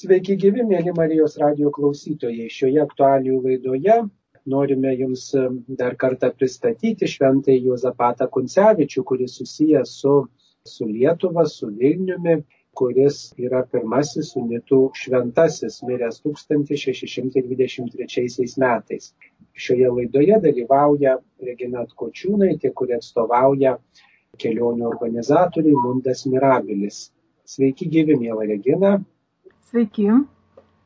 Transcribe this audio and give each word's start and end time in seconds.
Sveiki 0.00 0.34
gyvi, 0.40 0.62
mėly 0.68 0.92
Marijos 0.96 1.34
radio 1.40 1.70
klausytojai. 1.76 2.46
Šioje 2.52 2.78
aktualijų 2.82 3.40
laidoje 3.46 3.96
norime 4.52 4.92
Jums 4.96 5.24
dar 5.80 5.96
kartą 6.04 6.30
pristatyti 6.38 7.08
šventąjį 7.14 7.66
Juozapatą 7.66 8.26
Kuncevičių, 8.36 9.04
kuris 9.10 9.34
susijęs 9.42 9.92
su, 9.98 10.14
su 10.72 10.88
Lietuva, 10.88 11.44
su 11.56 11.68
Vilniumi, 11.82 12.36
kuris 12.80 13.18
yra 13.44 13.60
pirmasis 13.74 14.28
unitų 14.40 14.80
šventasis, 15.02 15.76
miręs 15.90 16.16
1623 16.24 18.48
metais. 18.64 19.04
Šioje 19.52 19.88
laidoje 20.00 20.36
dalyvauja 20.48 21.12
Regina 21.50 21.84
Atkočiūnaitė, 21.84 22.68
kuri 22.80 22.96
atstovauja 22.96 23.76
kelionių 24.40 24.84
organizatoriai 24.96 25.76
Mundas 25.84 26.24
Mirabilis. 26.32 26.96
Sveiki 27.44 27.92
gyvi, 27.92 28.16
mėla 28.24 28.48
Regina. 28.56 28.96
Sveiki. 29.72 30.04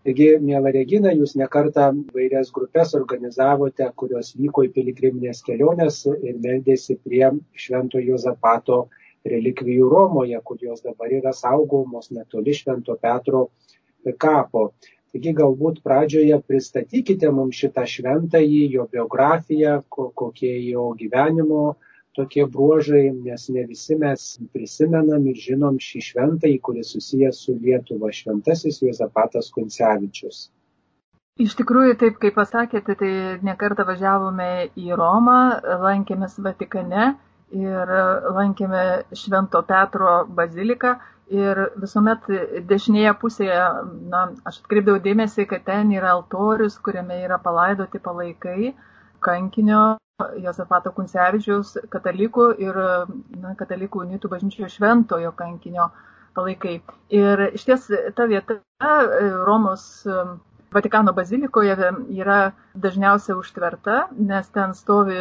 Taigi, 0.07 0.27
mėla 0.39 0.71
Regina, 0.71 1.11
jūs 1.11 1.33
nekartą 1.35 1.89
vairias 2.15 2.53
grupės 2.55 2.93
organizavote, 2.95 3.89
kurios 3.99 4.29
vyko 4.39 4.63
į 4.63 4.69
piligriminės 4.77 5.41
keliones 5.49 5.97
ir 6.13 6.37
meldėsi 6.45 6.95
prie 7.03 7.33
Švento 7.65 7.99
Jozapato 7.99 8.77
relikvijų 9.27 9.89
Romoje, 9.91 10.39
kur 10.47 10.63
jos 10.63 10.85
dabar 10.85 11.11
yra 11.19 11.33
saugomos 11.35 12.13
netoli 12.15 12.55
Švento 12.55 12.95
Petro 13.03 13.49
kapo. 14.23 14.69
Taigi 15.11 15.35
galbūt 15.35 15.83
pradžioje 15.83 16.39
pristatykite 16.47 17.35
mums 17.35 17.59
šitą 17.59 17.89
šventąjį, 17.91 18.63
jo 18.77 18.87
biografiją, 18.95 19.81
kokie 19.91 20.53
jo 20.69 20.93
gyvenimo 21.03 21.73
tokie 22.17 22.47
bruožai, 22.51 23.11
nes 23.13 23.49
ne 23.55 23.65
visi 23.69 23.97
mes 24.01 24.27
prisimenam 24.55 25.27
ir 25.31 25.39
žinom 25.47 25.79
šį 25.83 26.03
šventąjį, 26.11 26.61
kuris 26.69 26.93
susijęs 26.97 27.43
su 27.47 27.57
Lietuva, 27.63 28.13
šventasis 28.19 28.81
Juozapatas 28.83 29.53
Kuncevičius. 29.55 30.47
Iš 31.37 31.53
tikrųjų, 31.59 31.99
taip 32.01 32.15
kaip 32.23 32.33
pasakėte, 32.39 32.95
tai 32.97 33.11
nekartą 33.45 33.85
važiavome 33.85 34.71
į 34.81 34.97
Romą, 34.97 35.41
lankėmės 35.83 36.39
Vatikane 36.41 37.11
ir 37.53 37.93
lankėme 38.37 38.87
Švento 39.13 39.61
Petro 39.69 40.23
baziliką 40.39 40.95
ir 41.37 41.61
visuomet 41.83 42.25
dešinėje 42.71 43.13
pusėje, 43.21 43.61
na, 44.09 44.23
aš 44.49 44.63
atkreipdavau 44.63 45.03
dėmesį, 45.05 45.47
kad 45.51 45.67
ten 45.69 45.93
yra 45.93 46.15
altorius, 46.17 46.79
kuriame 46.81 47.21
yra 47.27 47.39
palaidoti 47.43 48.01
palaikai 48.03 48.73
kankinio 49.27 49.85
Josafato 50.41 50.93
Kuncevičiaus 50.97 51.75
katalikų 51.93 52.45
ir 52.65 52.77
na, 53.43 53.51
katalikų 53.59 54.01
unitų 54.07 54.31
bažnyčios 54.33 54.77
šventojo 54.79 55.33
kankinio 55.37 55.91
palaikai. 56.37 56.79
Ir 57.13 57.43
iš 57.51 57.67
ties 57.69 57.89
ta 58.17 58.25
vieta 58.31 58.57
e, 58.57 59.29
Romos 59.49 59.85
e, 60.07 60.23
Vatikano 60.77 61.13
bazilikoje 61.17 61.77
yra 62.23 62.39
dažniausiai 62.87 63.37
užtverta, 63.39 63.99
nes 64.31 64.49
ten 64.57 64.75
stovi 64.77 65.21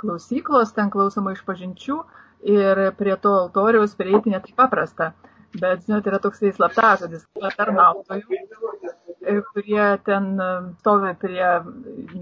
klausyklos, 0.00 0.72
ten 0.76 0.92
klausoma 0.92 1.34
iš 1.34 1.42
pažinčių 1.48 1.98
ir 2.54 2.84
prie 3.00 3.16
to 3.24 3.34
altoriaus 3.42 3.96
prieiti 3.98 4.32
netaip 4.32 4.56
paprasta. 4.60 5.10
Bet, 5.58 5.86
žinot, 5.86 6.06
yra 6.06 6.20
toksai 6.22 6.52
slaptažodis, 6.52 7.24
tarnautojų 7.56 9.07
kurie 9.52 9.86
ten 10.06 10.30
e, 10.40 10.50
stovi 10.82 11.14
prie, 11.20 11.48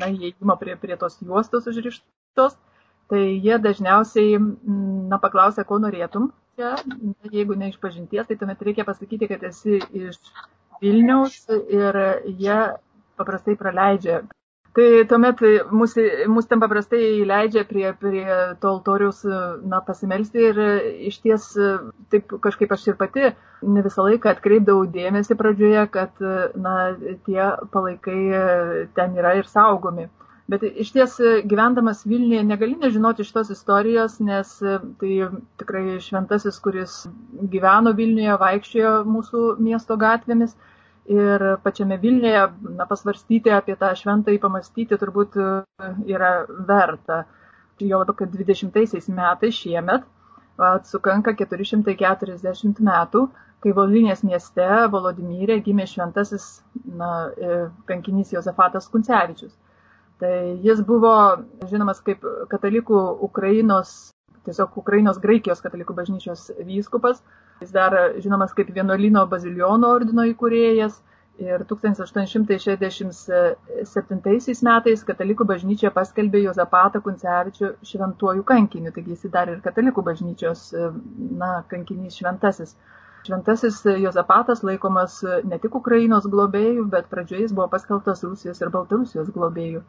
na, 0.01 0.11
įėjimo 0.11 0.57
prie, 0.61 0.77
prie 0.81 0.97
tos 1.01 1.19
juostos 1.23 1.69
užrištos, 1.71 2.57
tai 3.11 3.23
jie 3.43 3.59
dažniausiai, 3.63 4.41
na, 5.13 5.21
paklausia, 5.23 5.67
ko 5.69 5.79
norėtum 5.83 6.31
čia, 6.57 6.75
jeigu 7.33 7.57
ne 7.59 7.71
iš 7.71 7.79
pažinties, 7.83 8.27
tai 8.29 8.39
tuomet 8.41 8.63
reikia 8.65 8.87
pasakyti, 8.89 9.29
kad 9.31 9.45
esi 9.47 9.81
iš 9.93 10.19
Vilniaus 10.81 11.39
ir 11.73 11.97
jie 12.27 12.59
paprastai 13.17 13.57
praleidžia 13.57 14.23
Tai 14.77 15.05
tuomet 15.09 15.41
mus, 15.73 15.95
mus 16.29 16.49
ten 16.51 16.61
paprastai 16.61 17.25
leidžia 17.25 17.63
prie, 17.65 17.95
prie 17.97 18.27
to 18.61 18.73
altoriaus 18.75 19.23
na, 19.65 19.81
pasimelsti 19.87 20.43
ir 20.51 20.61
iš 21.11 21.17
ties 21.25 21.47
taip 22.13 22.35
kažkaip 22.45 22.75
aš 22.77 22.85
ir 22.91 22.99
pati 23.01 23.31
ne 23.63 23.85
visą 23.87 24.05
laiką 24.05 24.35
atkreipdavau 24.35 24.85
dėmesį 24.93 25.39
pradžioje, 25.41 25.87
kad 25.97 26.21
na, 26.67 26.77
tie 27.25 27.49
palaikai 27.73 28.21
ten 28.99 29.17
yra 29.17 29.33
ir 29.41 29.49
saugomi. 29.49 30.11
Bet 30.47 30.63
iš 30.69 30.93
ties 30.95 31.17
gyvendamas 31.51 32.05
Vilniuje 32.07 32.45
negali 32.47 32.77
nežinoti 32.79 33.25
šitos 33.27 33.49
istorijos, 33.57 34.21
nes 34.21 34.53
tai 35.01 35.15
tikrai 35.63 35.97
šventasis, 36.05 36.61
kuris 36.63 37.01
gyveno 37.55 37.97
Vilniuje, 37.97 38.37
vaikščiojo 38.45 38.93
mūsų 39.09 39.49
miesto 39.59 39.97
gatvėmis 40.05 40.55
ir 41.13 41.45
pačiame 41.63 41.99
Vilniuje 42.03 42.43
na, 42.77 42.87
pasvarstyti 42.89 43.53
apie 43.55 43.77
tą 43.81 43.93
šventąjį, 43.99 44.41
pamastyti 44.43 44.99
turbūt 45.01 45.39
e, 45.41 45.49
yra 46.11 46.33
verta. 46.69 47.25
Jo 47.81 48.01
labiau, 48.01 48.17
kad 48.17 48.33
20 48.33 48.73
metais 49.13 49.55
šiemet 49.55 50.07
sukanka 50.89 51.35
440 51.37 52.81
metų, 52.81 53.27
kai 53.61 53.73
Volinės 53.77 54.23
mieste 54.25 54.67
Volodimyrė 54.93 55.61
gimė 55.65 55.87
šventasis 55.91 56.63
na, 56.85 57.31
e, 57.37 57.69
kankinys 57.89 58.33
Jozafatas 58.33 58.89
Kuncevičius. 58.89 59.53
Tai 60.21 60.33
jis 60.65 60.81
buvo 60.81 61.13
žinomas 61.69 62.01
kaip 62.01 62.25
katalikų 62.49 62.97
Ukrainos, 63.21 64.13
tiesiog 64.49 64.79
Ukrainos 64.81 65.19
Graikijos 65.21 65.61
katalikų 65.61 65.97
bažnyčios 65.99 66.51
vyskupas, 66.65 67.21
Jis 67.61 67.71
dar 67.73 67.93
žinomas 68.21 68.53
kaip 68.57 68.69
vienuolino 68.77 69.27
baziliono 69.31 69.89
ordino 69.97 70.23
įkūrėjas 70.29 70.95
ir 71.39 71.65
1867 71.69 74.65
metais 74.69 75.05
katalikų 75.11 75.45
bažnyčia 75.49 75.91
paskelbė 75.93 76.39
Jozapatą 76.47 77.01
Kuncevičių 77.05 77.67
šventuoju 77.91 78.43
kankiniu, 78.51 78.91
taigi 78.93 79.11
jis 79.15 79.23
dar 79.33 79.47
ir 79.53 79.59
katalikų 79.65 80.01
bažnyčios 80.05 80.61
na, 81.43 81.51
kankinys 81.73 82.17
šventasis. 82.21 82.71
Šventasis 83.27 83.77
Jozapatas 84.05 84.59
laikomas 84.65 85.13
ne 85.45 85.59
tik 85.59 85.75
Ukrainos 85.75 86.27
globėjų, 86.31 86.85
bet 86.93 87.05
pradžioje 87.13 87.43
jis 87.47 87.55
buvo 87.57 87.69
paskelbtas 87.73 88.25
Rusijos 88.25 88.61
ir 88.63 88.69
Baltarusijos 88.75 89.29
globėjų. 89.35 89.81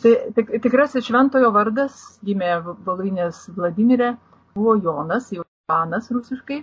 Tai 0.00 0.12
tik, 0.36 0.46
tikrasis 0.64 1.06
šventojo 1.08 1.48
vardas 1.52 1.94
gimė 2.24 2.52
Voluinės 2.86 3.36
Vladimirė, 3.56 4.10
buvo 4.54 4.72
Jonas, 4.80 5.32
Jonas 5.34 6.10
rusiškai, 6.14 6.58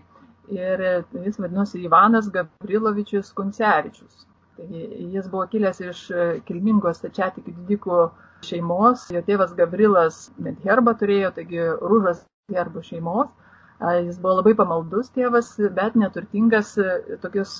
ir 0.54 0.84
jis 1.26 1.40
vadinosi 1.40 1.84
Ivanas 1.84 2.30
Gavrilovičius 2.32 3.34
Kuncevičius. 3.38 4.26
Taigi, 4.58 4.86
jis 5.14 5.28
buvo 5.30 5.46
kilęs 5.52 5.82
iš 5.86 6.00
kilmingos 6.48 7.02
stačiatikių 7.02 7.54
didikų 7.60 8.00
šeimos, 8.48 9.08
jo 9.14 9.22
tėvas 9.28 9.54
Gavrilas 9.58 10.28
net 10.42 10.64
herbą 10.66 10.96
turėjo, 10.98 11.34
taigi 11.36 11.62
rūžas 11.82 12.24
herbo 12.54 12.82
šeimos. 12.86 13.30
Jis 13.78 14.18
buvo 14.18 14.40
labai 14.40 14.56
pamaldus 14.58 15.12
tėvas, 15.14 15.52
bet 15.78 15.98
neturtingas, 16.02 16.72
tokius, 17.22 17.52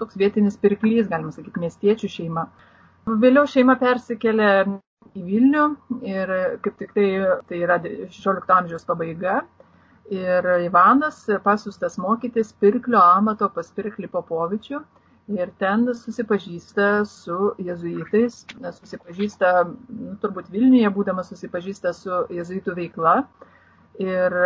toks 0.00 0.16
vietinis 0.16 0.56
pirklys, 0.56 1.10
galima 1.10 1.34
sakyti, 1.34 1.60
miestiečių 1.60 2.08
šeima. 2.14 2.46
Vėliau 3.08 3.44
šeima 3.48 3.76
persikėlė 3.80 4.48
į 5.18 5.24
Vilnių 5.26 5.66
ir 6.08 6.32
kaip 6.64 6.80
tik 6.80 6.94
tai, 6.96 7.08
tai 7.50 7.60
yra 7.66 7.76
16 7.84 8.54
amžiaus 8.56 8.88
pabaiga, 8.88 9.42
ir 10.10 10.46
Ivanas 10.64 11.26
pasiustas 11.44 11.98
mokytis 11.98 12.52
pirklio 12.60 13.00
amato 13.00 13.48
pas 13.54 13.68
pirklį 13.76 14.08
Popovičių 14.12 14.80
ir 15.36 15.50
ten 15.60 15.84
susipažįsta 15.94 17.04
su 17.08 17.52
jezuitais, 17.60 18.40
susipažįsta, 18.78 19.52
nu, 19.68 20.14
turbūt 20.22 20.48
Vilniuje 20.52 20.88
būdamas 20.96 21.28
susipažįsta 21.32 21.92
su 21.92 22.22
jezuitų 22.32 22.76
veikla 22.78 23.18
ir 24.00 24.38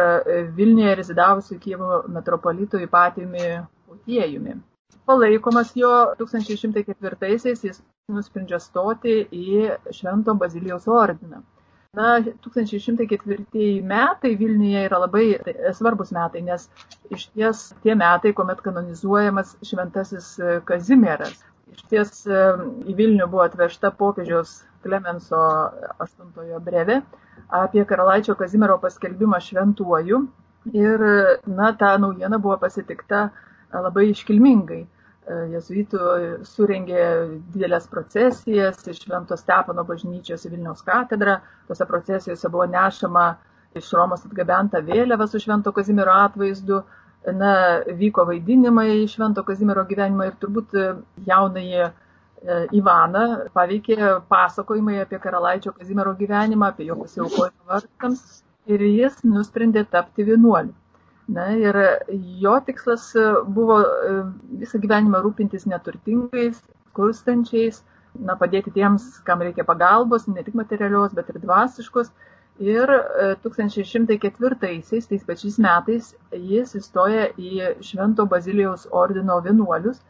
Vilniuje 0.56 0.96
rezidavusiu 0.98 1.60
Kievo 1.62 2.02
metropolitu 2.08 2.80
Įpatimi 2.82 3.46
Utiejumi. 3.92 4.58
Palaikomas 5.06 5.72
jo 5.76 5.90
1104-aisiais 6.18 7.64
jis 7.66 7.80
nusprendžia 8.10 8.58
stoti 8.62 9.20
į 9.30 9.76
Švento 9.94 10.34
Bazilijaus 10.38 10.86
ordiną. 10.88 11.42
Na, 11.96 12.22
1104 12.24 13.82
metai 13.84 14.36
Vilniuje 14.40 14.84
yra 14.86 14.98
labai 15.02 15.24
svarbus 15.76 16.12
metai, 16.16 16.40
nes 16.46 16.62
iš 17.12 17.26
ties 17.34 17.58
tie 17.84 17.92
metai, 18.02 18.30
kuomet 18.38 18.62
kanonizuojamas 18.64 19.50
šventasis 19.70 20.30
Kazimieras. 20.70 21.42
Iš 21.74 21.82
ties 21.90 22.14
į 22.30 22.96
Vilnių 22.96 23.26
buvo 23.34 23.44
atvežta 23.44 23.90
popiežiaus 23.98 24.54
Klemenso 24.86 25.42
VIII 26.00 26.62
brevė 26.70 26.96
apie 27.60 27.84
karalaičio 27.92 28.38
Kazimiero 28.40 28.78
paskelbimą 28.86 29.42
šventuoju. 29.50 30.24
Ir, 30.72 31.08
na, 31.60 31.74
ta 31.76 31.92
naujiena 32.06 32.40
buvo 32.40 32.56
pasitikta 32.64 33.26
labai 33.84 34.08
iškilmingai. 34.14 34.86
E, 35.22 35.34
jezuitų 35.52 35.98
surengė 36.50 37.02
didelės 37.54 37.84
procesijas 37.90 38.80
iš 38.90 39.04
Švento 39.04 39.36
Stepono 39.38 39.84
bažnyčios 39.86 40.48
į 40.48 40.50
Vilniaus 40.56 40.82
katedrą. 40.82 41.36
Tose 41.68 41.86
procesijose 41.86 42.50
buvo 42.50 42.66
nešama 42.72 43.26
iš 43.78 43.92
Romos 43.94 44.26
atgabenta 44.26 44.82
vėliava 44.82 45.28
su 45.30 45.38
Švento 45.44 45.72
Kazimiero 45.76 46.16
atvaizdu. 46.24 46.82
na, 47.38 47.52
vyko 47.98 48.24
vaidinimai 48.26 49.06
Švento 49.06 49.44
Kazimiero 49.46 49.84
gyvenimą 49.86 50.26
ir 50.26 50.38
turbūt 50.42 50.74
jaunai 51.26 51.92
Ivaną 52.74 53.26
paveikė 53.54 53.98
pasakojimai 54.26 54.96
apie 55.04 55.20
karalaičio 55.22 55.70
Kazimiero 55.76 56.16
gyvenimą, 56.18 56.72
apie 56.72 56.88
jo 56.88 56.96
pasiaukojimą 56.98 57.68
vartams 57.70 58.42
ir 58.66 58.82
jis 58.82 59.22
nusprendė 59.22 59.86
tapti 59.86 60.26
vienuoliu. 60.26 60.74
Na 61.32 61.46
ir 61.56 61.76
jo 62.42 62.52
tikslas 62.66 63.06
buvo 63.56 63.78
visą 64.60 64.80
gyvenimą 64.82 65.22
rūpintis 65.24 65.64
neturtingais, 65.70 66.58
skurstančiais, 66.90 67.80
na, 68.20 68.36
padėti 68.36 68.72
tiems, 68.74 69.06
kam 69.26 69.44
reikia 69.44 69.64
pagalbos, 69.68 70.26
ne 70.28 70.44
tik 70.44 70.58
materialios, 70.58 71.14
bet 71.16 71.30
ir 71.32 71.40
dvasiškos. 71.44 72.12
Ir 72.60 72.90
1604-aisiais, 73.42 75.06
tais 75.08 75.22
pačiais 75.24 75.56
metais, 75.64 76.10
jis 76.36 76.74
įstoja 76.78 77.30
į 77.40 77.78
Švento 77.80 78.26
Bazilijaus 78.28 78.84
ordino 78.90 79.38
vienuolius 79.46 80.02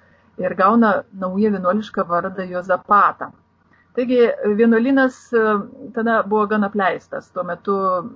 ir 0.42 0.56
gauna 0.58 0.90
naują 1.12 1.52
vienuolišką 1.54 2.04
vardą 2.08 2.48
Jozapatą. 2.50 3.30
Taigi 3.92 4.20
vienuolynas 4.56 5.16
e, 5.36 5.40
tada 5.92 6.22
buvo 6.22 6.46
gan 6.48 6.64
apleistas. 6.64 7.28
Tuo 7.30 7.42
metu 7.44 7.74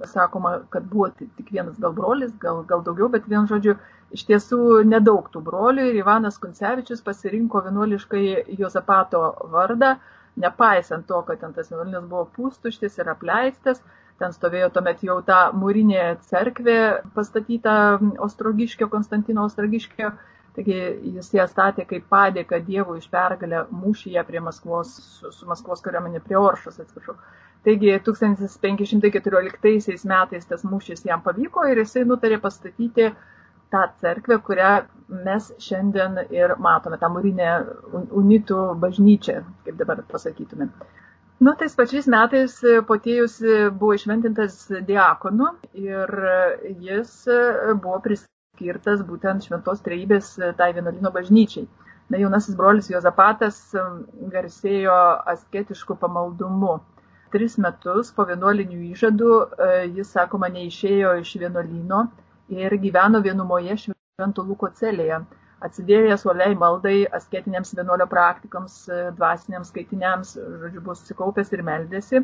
sakoma, 0.08 0.54
kad 0.72 0.86
buvo 0.88 1.10
tik 1.18 1.50
vienas 1.52 1.76
gal 1.80 1.92
brolis, 1.92 2.32
gal, 2.40 2.62
gal 2.70 2.84
daugiau, 2.86 3.10
bet 3.12 3.28
vien 3.28 3.44
žodžiu, 3.50 3.74
iš 4.16 4.24
tiesų 4.30 4.60
nedaug 4.88 5.28
tų 5.34 5.42
brolių 5.44 5.90
ir 5.90 5.98
Ivanas 6.00 6.38
Kuncevičius 6.40 7.04
pasirinko 7.04 7.60
vienuoliškai 7.66 8.56
Jozapato 8.56 9.20
vardą, 9.52 9.96
nepaisant 10.40 11.04
to, 11.10 11.20
kad 11.28 11.42
ten 11.44 11.52
tas 11.52 11.68
vienuolynas 11.72 12.08
buvo 12.08 12.24
pustuštis 12.38 12.96
ir 13.02 13.12
apleistas. 13.12 13.82
Ten 14.16 14.32
stovėjo 14.32 14.70
tuomet 14.72 15.02
jau 15.04 15.18
ta 15.20 15.50
mūrinė 15.52 16.06
cerkvė 16.30 16.78
pastatyta 17.12 17.76
Ostrogiškio, 18.24 18.88
Konstantino 18.88 19.44
Ostrogiškio 19.44 20.14
Taigi 20.56 20.76
jis 21.14 21.26
ją 21.36 21.44
statė 21.50 21.84
kaip 21.88 22.06
padėką 22.12 22.62
Dievui 22.64 23.00
iš 23.02 23.10
pergalę 23.12 23.66
mūšyje 23.80 24.22
prie 24.28 24.40
Maskvos, 24.40 24.92
su, 25.36 25.48
Maskvos 25.50 25.82
kariuomenė 25.84 26.22
prie 26.24 26.38
Oršos, 26.40 26.78
atsiprašau. 26.80 27.16
Taigi 27.66 27.90
1514 28.06 30.06
metais 30.12 30.46
tas 30.52 30.62
mūšis 30.64 31.04
jam 31.08 31.24
pavyko 31.26 31.66
ir 31.68 31.82
jisai 31.82 32.06
nutarė 32.08 32.38
pastatyti 32.44 33.10
tą 33.74 33.82
cerkvę, 34.00 34.38
kurią 34.46 34.70
mes 35.26 35.50
šiandien 35.66 36.22
ir 36.34 36.54
matome, 36.68 36.96
tą 37.02 37.10
mūrinę 37.12 37.50
unitų 38.22 38.60
bažnyčią, 38.84 39.42
kaip 39.66 39.76
dabar 39.82 40.00
pasakytume. 40.12 40.70
Nu, 41.44 41.52
tais 41.60 41.74
pačiais 41.76 42.06
metais 42.08 42.54
Potėjus 42.88 43.36
buvo 43.76 43.98
išventintas 43.98 44.56
diakonu 44.88 45.50
ir 45.82 46.16
jis 46.86 47.12
buvo 47.26 48.00
pristatytas 48.06 48.32
skirtas 48.56 49.04
būtent 49.04 49.44
šventos 49.44 49.82
treibės 49.84 50.36
e, 50.40 50.52
tai 50.56 50.72
vienuolino 50.72 51.12
bažnyčiai. 51.12 51.66
Na, 52.08 52.20
jaunasis 52.20 52.56
brolis 52.56 52.88
Jozapatas 52.90 53.58
e, 53.74 53.84
garsėjo 54.32 54.96
asketišku 55.34 55.98
pamaldumu. 56.00 56.78
Tris 57.34 57.58
metus 57.58 58.12
po 58.14 58.24
vienuolinių 58.24 58.80
įžadų 58.94 59.32
e, 59.36 59.70
jis, 59.98 60.12
sakoma, 60.14 60.48
neišėjo 60.54 61.18
iš 61.20 61.34
vienuolino 61.42 62.06
ir 62.54 62.78
gyveno 62.80 63.20
vienumoje 63.20 63.76
švento 63.82 64.44
Luko 64.46 64.70
celėje, 64.78 65.20
atsidėjęs 65.66 66.24
uoliai 66.24 66.56
maldai, 66.56 66.98
asketiniams 67.18 67.74
vienuolio 67.76 68.06
praktikams, 68.08 68.84
dvasiniams 69.18 69.72
skaitiniams, 69.72 70.36
žodžiu, 70.62 70.84
buvo 70.84 70.94
susikaupęs 70.96 71.50
ir 71.52 71.64
meldėsi. 71.66 72.22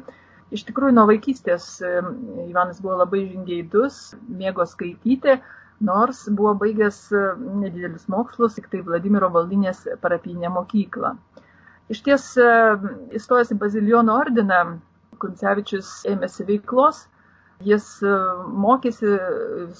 Iš 0.52 0.66
tikrųjų, 0.68 0.94
nuo 0.94 1.08
vaikystės 1.08 1.66
Ivanas 2.46 2.80
buvo 2.84 2.98
labai 3.00 3.24
žingeidus, 3.24 4.12
mėgo 4.28 4.66
skaityti, 4.68 5.40
nors 5.82 6.28
buvo 6.30 6.54
baigęs 6.62 6.98
e, 7.12 7.22
nedidelius 7.62 8.08
mokslus, 8.08 8.56
tik 8.56 8.68
tai 8.72 8.82
Vladimiro 8.86 9.30
Valdinės 9.34 9.84
parapinę 10.02 10.50
mokyklą. 10.54 11.16
Iš 11.92 12.02
ties, 12.06 12.28
e, 12.38 12.52
įstojęs 13.18 13.52
į 13.54 13.58
Bazilijono 13.62 14.16
ordiną, 14.22 14.62
Kuncevičius 15.22 15.90
ėmėsi 16.10 16.46
veiklos, 16.48 17.04
jis 17.66 17.88
e, 18.06 18.14
mokėsi, 18.66 19.18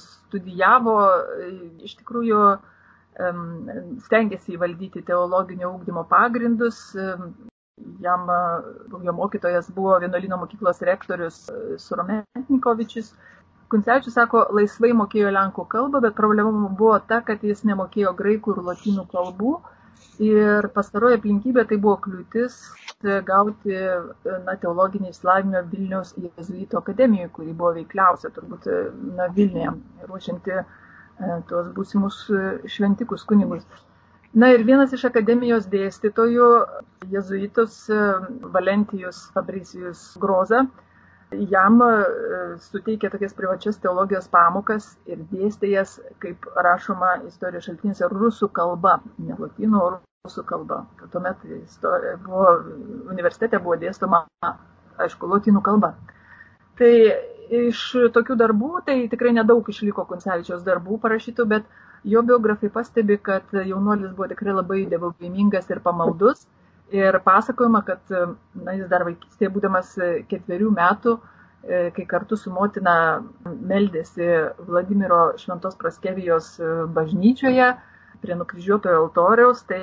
studijavo, 0.02 0.99
iš 1.82 1.96
tikrųjų 2.02 2.44
stengiasi 4.06 4.54
įvaldyti 4.54 5.02
teologinio 5.04 5.75
ūkdymo 5.75 6.06
pagrindus. 6.08 6.78
Jam 8.00 8.31
jo 9.04 9.12
mokytojas 9.19 9.69
buvo 9.75 9.99
vienuolino 10.00 10.38
mokyklos 10.40 10.81
rektorius 10.87 11.43
Surometnikovičius 11.82 13.10
Kuncevičius 13.72 14.16
sako, 14.19 14.46
laisvai 14.56 14.92
mokėjo 14.96 15.30
lenkų 15.32 15.64
kalbą, 15.74 16.00
bet 16.04 16.16
problema 16.19 16.69
buvo 16.80 16.98
ta, 17.08 17.22
kad 17.28 17.44
jis 17.46 17.64
nemokėjo 17.69 18.12
graikų 18.19 18.56
ir 18.56 18.66
lotynų 18.69 19.06
kalbų. 19.12 19.52
Ir 20.22 20.66
pastaroji 20.74 21.16
aplinkybė 21.19 21.64
tai 21.70 21.78
buvo 21.80 21.94
kliūtis 22.04 22.58
gauti 23.28 23.78
na, 24.46 24.56
teologinį 24.64 25.10
įsilavinimą 25.10 25.62
Vilniaus 25.70 26.12
jėzuito 26.20 26.78
akademijoje, 26.82 27.30
kuri 27.38 27.54
buvo 27.56 27.72
veikliausia 27.78 28.30
turbūt 28.36 28.69
na, 29.16 29.30
Vilniuje, 29.38 29.72
ruošianti 30.10 30.54
e, 30.58 30.64
tuos 31.48 31.72
būsimus 31.78 32.20
šventikus 32.76 33.25
kunigus. 33.30 33.64
Na 34.32 34.52
ir 34.52 34.62
vienas 34.68 34.92
iš 34.96 35.06
akademijos 35.08 35.66
dėstytojų, 35.72 36.46
jėzuitus 37.12 37.80
Valentijus 38.54 39.26
Fabricijus 39.34 40.06
Groza, 40.22 40.62
jam 41.50 41.81
e, 41.84 41.90
suteikė 42.62 43.11
tokias 43.12 43.34
privačias 43.37 43.79
teologijos 43.82 44.29
pamokas 44.32 44.93
ir 45.11 45.20
dėstė 45.32 45.73
jas, 45.73 45.99
kaip 46.23 46.46
rašoma 46.67 47.17
istorijos 47.29 47.69
šaltinėse, 47.69 48.08
rusų 48.12 48.49
kalba, 48.55 48.99
ne 49.19 49.37
latino, 49.38 49.82
o 49.82 49.90
rusų 50.26 50.44
kalba. 50.49 50.84
Tuomet 51.12 51.44
buvo, 52.25 52.49
universitete 53.11 53.61
buvo 53.62 53.76
dėstoma, 53.81 54.25
aišku, 55.02 55.31
latino 55.31 55.62
kalba. 55.64 55.94
Tai 56.79 56.93
iš 57.52 57.85
tokių 58.14 58.37
darbų, 58.40 58.73
tai 58.87 58.96
tikrai 59.12 59.35
nedaug 59.37 59.67
išliko 59.69 60.06
Kuncevičiaus 60.08 60.62
darbų 60.67 60.99
parašytų, 61.02 61.46
bet 61.50 61.67
jo 62.08 62.23
biografai 62.26 62.70
pastebi, 62.73 63.19
kad 63.19 63.52
jaunuolis 63.52 64.14
buvo 64.17 64.28
tikrai 64.31 64.55
labai 64.56 64.85
dievobaimingas 64.90 65.69
ir 65.70 65.82
pamaldus. 65.85 66.46
Ir 66.92 67.16
pasakojama, 67.24 67.80
kad 67.86 68.10
na, 68.12 68.74
jis 68.76 68.88
dar 68.90 69.06
vaikystėje, 69.06 69.50
būdamas 69.54 69.94
ketverių 70.28 70.72
metų, 70.76 71.14
e, 71.16 71.78
kai 71.96 72.04
kartu 72.10 72.36
su 72.36 72.52
motina 72.52 72.94
meldėsi 73.46 74.28
Vladimiro 74.66 75.22
Šventos 75.40 75.78
Praskevijos 75.80 76.58
e, 76.60 76.72
bažnyčioje 76.98 77.70
prie 78.22 78.36
nukryžiuotojo 78.38 78.98
altoriaus, 79.06 79.64
tai 79.66 79.80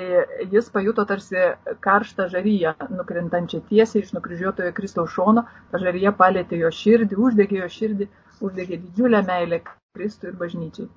jis 0.52 0.70
pajuto 0.72 1.04
tarsi 1.10 1.42
karštą 1.84 2.28
žaryją, 2.32 2.76
nukrintančią 2.94 3.60
tiesiai 3.72 4.04
iš 4.04 4.14
nukryžiuotojo 4.16 4.72
Kristaus 4.78 5.10
šono, 5.16 5.44
ta 5.72 5.82
žaryja 5.82 6.14
palėtė 6.16 6.62
jo 6.62 6.70
širdį, 6.78 7.18
uždegė 7.26 7.60
jo 7.64 7.68
širdį, 7.74 8.08
uždegė 8.40 8.78
didžiulę 8.86 9.24
meilę 9.26 9.60
Kristui 9.66 10.30
ir 10.30 10.38
bažnyčiai. 10.40 10.88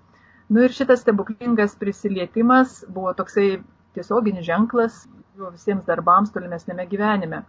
Nu 0.53 0.63
ir 0.63 0.77
šitas 0.77 1.01
stebuklingas 1.01 1.75
prisilietimas 1.81 2.83
buvo 2.87 3.15
toksai 3.17 3.47
tiesioginis 3.97 4.45
ženklas 4.45 5.03
jo 5.37 5.49
visiems 5.53 5.85
darbams 5.89 6.31
tolimesnėme 6.35 6.85
gyvenime. 6.91 7.41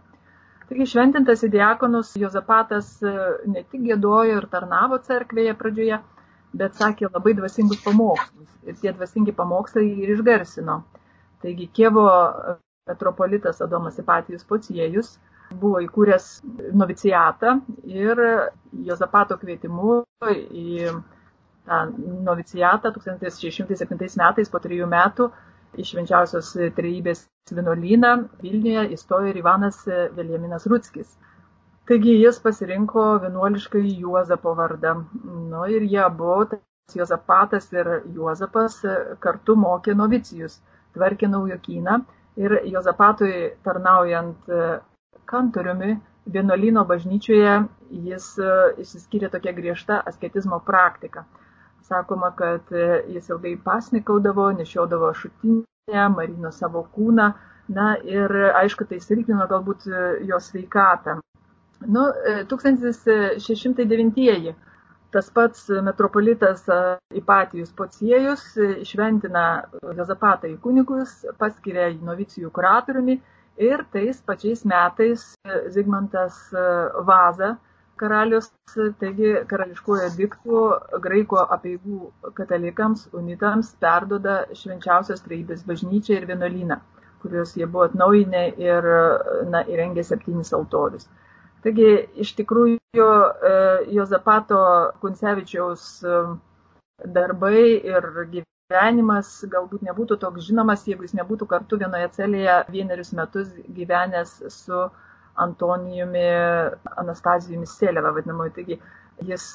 Taigi 0.69 0.87
šventintas 0.89 1.43
į 1.45 1.51
diakonus 1.53 2.15
Jozapatas 2.17 2.87
e, 3.05 3.11
ne 3.53 3.61
tik 3.69 3.83
gėdojo 3.85 4.39
ir 4.39 4.47
tarnavo 4.53 4.97
cerkvėje 5.07 5.53
pradžioje, 5.59 5.99
bet 6.61 6.79
sakė 6.79 7.11
labai 7.11 7.35
dvasingus 7.37 7.83
pamokslus. 7.85 8.49
Ir 8.65 8.77
tie 8.81 8.93
dvasingi 8.95 9.35
pamokslai 9.37 9.85
ir 10.05 10.15
išgarsino. 10.15 10.79
Taigi 11.43 11.67
Kievo 11.77 12.07
metropolitas 12.89 13.61
Adomas 13.61 13.99
Ipatijus 14.01 14.45
Pociejus 14.49 15.11
buvo 15.61 15.77
įkūręs 15.85 16.25
novicijatą 16.81 17.59
ir 17.85 18.21
Jozapato 18.87 19.37
kvietimu 19.41 19.99
į 20.33 20.89
tą 21.65 21.79
novicijatą 22.29 22.91
1607 22.97 24.17
metais 24.21 24.49
po 24.55 24.61
trijų 24.65 24.89
metų 24.89 25.29
iš 25.81 25.91
švenčiausios 25.93 26.51
trejybės 26.77 27.25
vienuolyną 27.51 28.11
Vilniuje 28.41 28.85
įstojo 28.95 29.31
ir 29.31 29.39
Ivanas 29.41 29.81
Veljaminas 30.17 30.67
Rutskis. 30.71 31.11
Taigi 31.89 32.15
jis 32.17 32.39
pasirinko 32.41 33.03
vienuoliškai 33.25 33.83
Juozapo 34.01 34.55
vardą. 34.57 34.95
Nu 35.51 35.67
ir 35.69 35.85
jie 35.85 36.01
abu, 36.05 36.39
Juozapatas 36.95 37.71
ir 37.73 37.91
Juozapas, 38.15 38.79
kartu 39.19 39.55
mokė 39.65 39.93
novicijus, 39.97 40.59
tvarkė 40.97 41.29
naujokyną 41.29 41.99
ir 42.41 42.59
Juozapatui 42.71 43.31
tarnaujant 43.67 44.51
kantoriumi 45.29 45.95
vienuolino 46.33 46.85
bažnyčioje 46.89 47.55
jis 48.09 48.27
išsiskyrė 48.81 49.29
tokia 49.33 49.53
griežta 49.57 50.01
asketizmo 50.11 50.59
praktika 50.69 51.25
sakoma, 51.87 52.31
kad 52.35 52.61
e, 52.71 53.03
jis 53.13 53.29
ilgai 53.29 53.57
pasnikaudavo, 53.63 54.51
nešiodavo 54.59 55.13
šutinę, 55.21 56.09
marino 56.15 56.51
savo 56.51 56.87
kūną, 56.95 57.27
na 57.77 57.87
ir 58.05 58.29
aišku, 58.61 58.83
tai 58.89 58.99
silpnino 59.03 59.45
galbūt 59.49 59.79
e, 59.89 59.91
jo 60.29 60.37
sveikatą. 60.41 61.13
Nu, 61.85 62.03
1609-ieji. 62.49 64.53
Tas 65.13 65.27
pats 65.31 65.69
metropolitas 65.85 66.61
Ipatijus 67.15 67.71
Pociejus 67.77 68.43
išventina 68.81 69.43
Jozapatą 69.95 70.47
į 70.49 70.57
kunigus, 70.63 71.11
paskiria 71.39 71.85
jį 71.93 72.01
novicijų 72.03 72.49
kuratoriumi 72.55 73.15
ir 73.63 73.77
tais 73.93 74.17
pačiais 74.27 74.65
metais 74.67 75.21
Zigmantas 75.71 76.35
Vaza, 77.07 77.49
karalius, 77.99 78.49
taigi 78.99 79.33
karališkuoju 79.49 80.09
diktu 80.17 80.61
graiko 81.03 81.43
apieigų 81.55 81.99
katalikams, 82.37 83.07
unitams 83.19 83.73
perdoda 83.83 84.41
švenčiausios 84.61 85.23
treibės 85.25 85.63
bažnyčią 85.69 86.19
ir 86.19 86.27
vienuolyną, 86.31 86.79
kuriuos 87.23 87.55
jie 87.57 87.67
buvo 87.67 87.87
atnaujinę 87.89 88.47
ir 88.61 88.89
na, 89.53 89.63
įrengė 89.75 90.03
septynis 90.07 90.53
altorius. 90.57 91.07
Taigi 91.65 91.87
iš 92.21 92.35
tikrųjų 92.37 93.05
e, 93.05 93.53
Jozapato 93.95 94.59
Kuncevičiaus 95.01 95.87
e, 96.05 96.19
darbai 97.15 97.63
ir 97.79 98.05
gyvenimas 98.35 99.31
galbūt 99.49 99.81
nebūtų 99.87 100.19
toks 100.21 100.45
žinomas, 100.45 100.85
jeigu 100.85 101.07
jis 101.07 101.15
nebūtų 101.17 101.47
kartu 101.49 101.79
vienoje 101.81 102.11
celėje 102.19 102.59
vienerius 102.75 103.11
metus 103.17 103.49
gyvenęs 103.79 104.35
su 104.53 104.83
Antonijumi 105.43 106.25
Anastazijumi 107.03 107.67
Sėlėva 107.67 108.13
vadinamoju. 108.15 108.53
Taigi 108.55 108.79
jis 109.29 109.47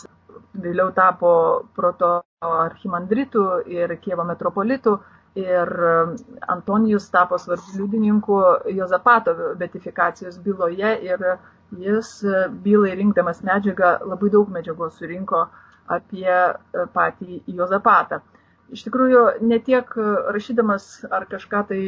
vėliau 0.64 0.90
tapo 0.96 1.30
proto 1.76 2.10
archimandritu 2.40 3.46
ir 3.68 3.96
Kievo 4.04 4.24
metropolitu 4.24 4.98
ir 5.38 5.70
Antonijus 6.48 7.08
tapo 7.10 7.38
svarbiu 7.38 7.76
liudininku 7.78 8.38
Jozapato 8.76 9.34
betifikacijos 9.58 10.38
byloje 10.44 10.94
ir 11.06 11.24
jis 11.78 12.24
e, 12.24 12.48
bylai 12.64 12.94
rinkdamas 12.98 13.42
medžiagą 13.46 13.90
labai 14.12 14.30
daug 14.34 14.48
medžiagos 14.50 14.96
surinko 14.98 15.44
apie 15.86 16.32
e, 16.32 16.86
patį 16.96 17.42
Jozapatą. 17.60 18.20
Iš 18.70 18.84
tikrųjų, 18.86 19.22
ne 19.50 19.58
tiek 19.66 19.88
rašydamas 20.34 20.84
ar 21.10 21.24
kažką 21.30 21.62
tai 21.70 21.80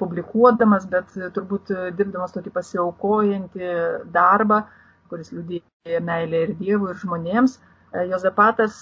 publikuodamas, 0.00 0.86
bet 0.88 1.12
turbūt 1.36 1.72
dirbdamas 1.98 2.32
tokį 2.32 2.52
pasiaukojantį 2.54 3.72
darbą, 4.14 4.62
kuris 5.10 5.34
liūdėjo 5.34 6.00
meilė 6.06 6.44
ir 6.46 6.54
Dievui, 6.56 6.94
ir 6.94 7.00
žmonėms, 7.02 7.58
e, 7.58 8.06
Jozapatas 8.12 8.78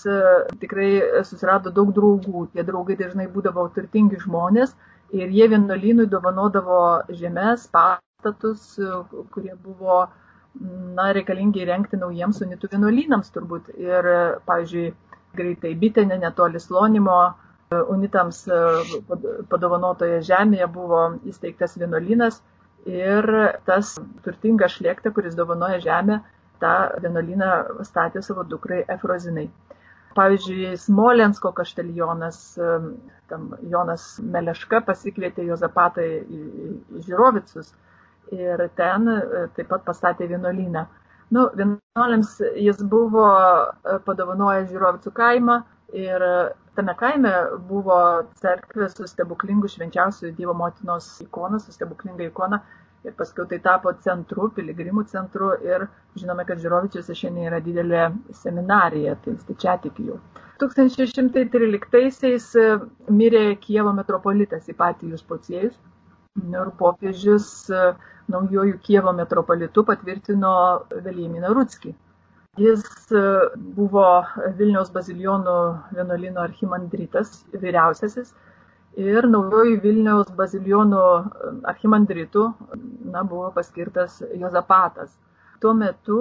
tikrai 0.63 0.91
susirado 1.27 1.73
daug 1.75 1.91
draugų. 1.97 2.45
Tie 2.53 2.63
draugai 2.69 2.99
dažnai 3.01 3.27
būdavo 3.33 3.67
turtingi 3.75 4.21
žmonės 4.23 4.77
ir 5.17 5.33
jie 5.33 5.49
vienuolynui 5.51 6.07
dovanodavo 6.13 6.81
žemės, 7.11 7.67
pastatus, 7.73 8.79
kurie 9.35 9.55
buvo 9.65 10.05
na, 10.61 11.11
reikalingi 11.17 11.63
įrengti 11.65 11.99
naujiems 12.01 12.43
unitų 12.45 12.71
vienuolynams 12.75 13.35
turbūt. 13.35 13.71
Ir, 13.79 14.09
pavyzdžiui, 14.49 14.89
greitai 15.39 15.75
bitėne, 15.79 16.19
netoli 16.23 16.61
slonimo, 16.61 17.19
unitams 17.71 18.45
padovanotoje 19.51 20.23
žemėje 20.29 20.69
buvo 20.73 21.01
įsteigtas 21.29 21.77
vienuolynas 21.81 22.41
ir 22.89 23.29
tas 23.69 23.95
turtingas 24.25 24.79
šlėkta, 24.79 25.13
kuris 25.13 25.37
dovanoja 25.37 25.81
žemę, 25.85 26.21
tą 26.63 26.75
vienuolyną 27.03 27.51
statė 27.87 28.23
savo 28.25 28.45
dukrai 28.49 28.85
Efrozinai. 28.89 29.49
Pavyzdžiui, 30.17 30.73
Smolensko 30.81 31.53
kaštelionas, 31.55 32.39
tam 33.31 33.51
Jonas 33.71 34.07
Meleška 34.25 34.81
pasikvietė 34.87 35.45
Jozapatą 35.47 36.03
į 36.03 37.03
Žirovicus 37.07 37.75
ir 38.35 38.65
ten 38.77 39.09
e, 39.09 39.19
taip 39.57 39.69
pat 39.71 39.85
pastatė 39.87 40.27
vienuolyną. 40.33 40.87
Nu, 41.37 41.45
vienuoliams 41.57 42.35
jis 42.57 42.81
buvo 42.91 43.29
e, 43.29 43.99
padovanojęs 44.09 44.73
Žirovicų 44.73 45.13
kaimą 45.21 45.61
ir 45.97 46.25
tame 46.79 46.95
kaime 46.99 47.33
buvo 47.69 47.99
cerkvė 48.41 48.89
su 48.93 49.07
stebuklingu 49.11 49.71
švenčiausiu 49.73 50.31
Dievo 50.37 50.55
motinos 50.55 51.09
ikona, 51.25 51.59
su 51.63 51.75
stebuklinga 51.75 52.29
ikona. 52.31 52.63
Ir 53.07 53.15
paskui 53.19 53.47
tai 53.51 53.61
tapo 53.63 53.93
centru, 54.05 54.49
piligrimų 54.57 55.05
centru 55.11 55.53
ir 55.63 55.85
žinome, 56.19 56.45
kad 56.49 56.59
Žirovičiuose 56.63 57.15
šiandien 57.15 57.47
yra 57.51 57.61
didelė 57.63 58.09
seminarija, 58.41 59.15
tai 59.23 59.37
stačiatikių. 59.39 60.17
1613-aisiais 60.59 62.49
e, 62.59 62.67
mirė 63.21 63.45
Kievo 63.63 63.95
metropolitas 63.95 64.67
Ipatijus 64.73 65.23
Pociejus 65.23 65.79
ir 66.43 66.73
popiežius 66.81 67.49
naujojų 68.33 68.79
Kievo 68.85 69.15
metropolitu 69.17 69.85
patvirtino 69.87 70.53
Velyminą 71.07 71.55
Rutskį. 71.55 71.95
Jis 72.59 72.85
e, 73.15 73.23
buvo 73.77 74.05
Vilniaus 74.59 74.91
bazilionų 74.95 75.57
vienuolino 75.95 76.43
archimandritas, 76.43 77.45
vyriausiasis, 77.53 78.33
ir 78.99 79.29
naujojų 79.31 79.79
Vilniaus 79.85 80.33
bazilionų 80.39 81.05
archimandritų 81.73 82.45
na, 83.15 83.23
buvo 83.23 83.53
paskirtas 83.55 84.21
Jozapatas. 84.35 85.15
Tuo 85.63 85.73
metu 85.75 86.19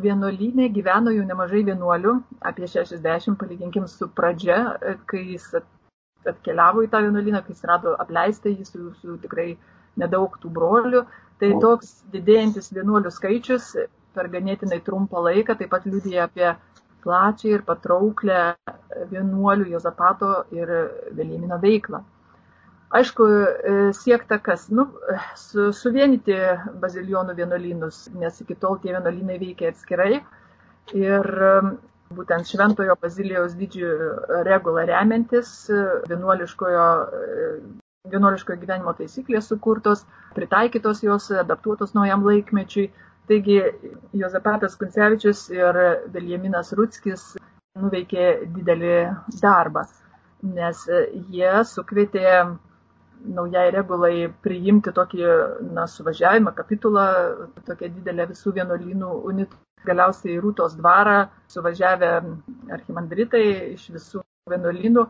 vienuolynė 0.00 0.68
gyveno 0.72 1.12
jau 1.14 1.24
nemažai 1.24 1.62
vienuolių, 1.68 2.18
apie 2.44 2.68
60, 2.68 3.38
palyginkim 3.40 3.86
su 3.88 4.10
pradžia, 4.12 4.58
kai 5.08 5.22
jis 5.32 5.46
atkeliavo 6.28 6.84
į 6.84 6.90
tą 6.92 7.00
vienuolyną, 7.06 7.40
kai 7.44 7.56
jis 7.56 7.64
rado 7.68 7.94
apleistą 8.00 8.52
jį 8.52 8.66
su, 8.68 8.90
su 9.00 9.16
tikrai 9.24 9.54
nedaug 10.00 10.36
tų 10.42 10.52
brolių, 10.52 11.04
Tai 11.40 11.50
toks 11.62 11.88
didėjantis 12.14 12.70
vienuolių 12.74 13.10
skaičius 13.10 13.72
per 14.14 14.28
ganėtinai 14.32 14.80
trumpą 14.86 15.22
laiką 15.28 15.56
taip 15.60 15.70
pat 15.74 15.86
liudija 15.90 16.26
apie 16.28 16.50
plačią 17.04 17.52
ir 17.56 17.64
patrauklę 17.68 18.40
vienuolių 19.12 19.68
Jozapato 19.74 20.32
ir 20.56 20.72
Vėlymino 21.18 21.58
veiklą. 21.62 22.00
Aišku, 22.94 23.26
siekta 23.98 24.38
kas? 24.38 24.68
Nu, 24.70 24.86
su, 25.40 25.72
suvienyti 25.74 26.36
bazilionų 26.82 27.34
vienuolynus, 27.40 28.04
nes 28.22 28.38
iki 28.44 28.54
tol 28.64 28.78
tie 28.82 28.94
vienuolynai 28.94 29.38
veikia 29.40 29.72
atskirai. 29.74 30.20
Ir 30.94 31.28
būtent 32.14 32.46
Šventojo 32.46 32.94
Bazilijos 33.02 33.56
didžiojo 33.58 34.42
regulą 34.46 34.84
remiantis 34.92 35.54
vienuoliškojo 36.10 36.84
vienuoliškojo 38.12 38.60
gyvenimo 38.60 38.92
taisyklės 38.98 39.46
sukurtos, 39.48 40.02
pritaikytos 40.36 40.98
jos, 41.06 41.30
adaptuotos 41.42 41.94
naujam 41.96 42.24
laikmečiui. 42.28 42.90
Taigi 43.28 43.58
Jozapatas 44.20 44.76
Kuncevičius 44.76 45.46
ir 45.54 45.78
Viljaminas 46.12 46.74
Rutskis 46.76 47.22
nuveikė 47.80 48.26
didelį 48.56 48.96
darbą, 49.40 49.86
nes 50.58 50.82
jie 51.32 51.52
sukvietė 51.70 52.26
naujai 53.38 53.70
regulai 53.72 54.28
priimti 54.44 54.92
tokį 54.92 55.24
na, 55.72 55.86
suvažiavimą, 55.88 56.52
kapitulą, 56.58 57.06
tokia 57.66 57.88
didelė 57.88 58.28
visų 58.34 58.54
vienuolynų 58.60 59.12
unitų. 59.32 59.60
Galiausiai 59.84 60.38
Rūtos 60.40 60.78
dvarą 60.78 61.26
suvažiavę 61.52 62.10
archimandritai 62.72 63.42
iš 63.74 63.90
visų 63.92 64.22
vienuolynų 64.48 65.02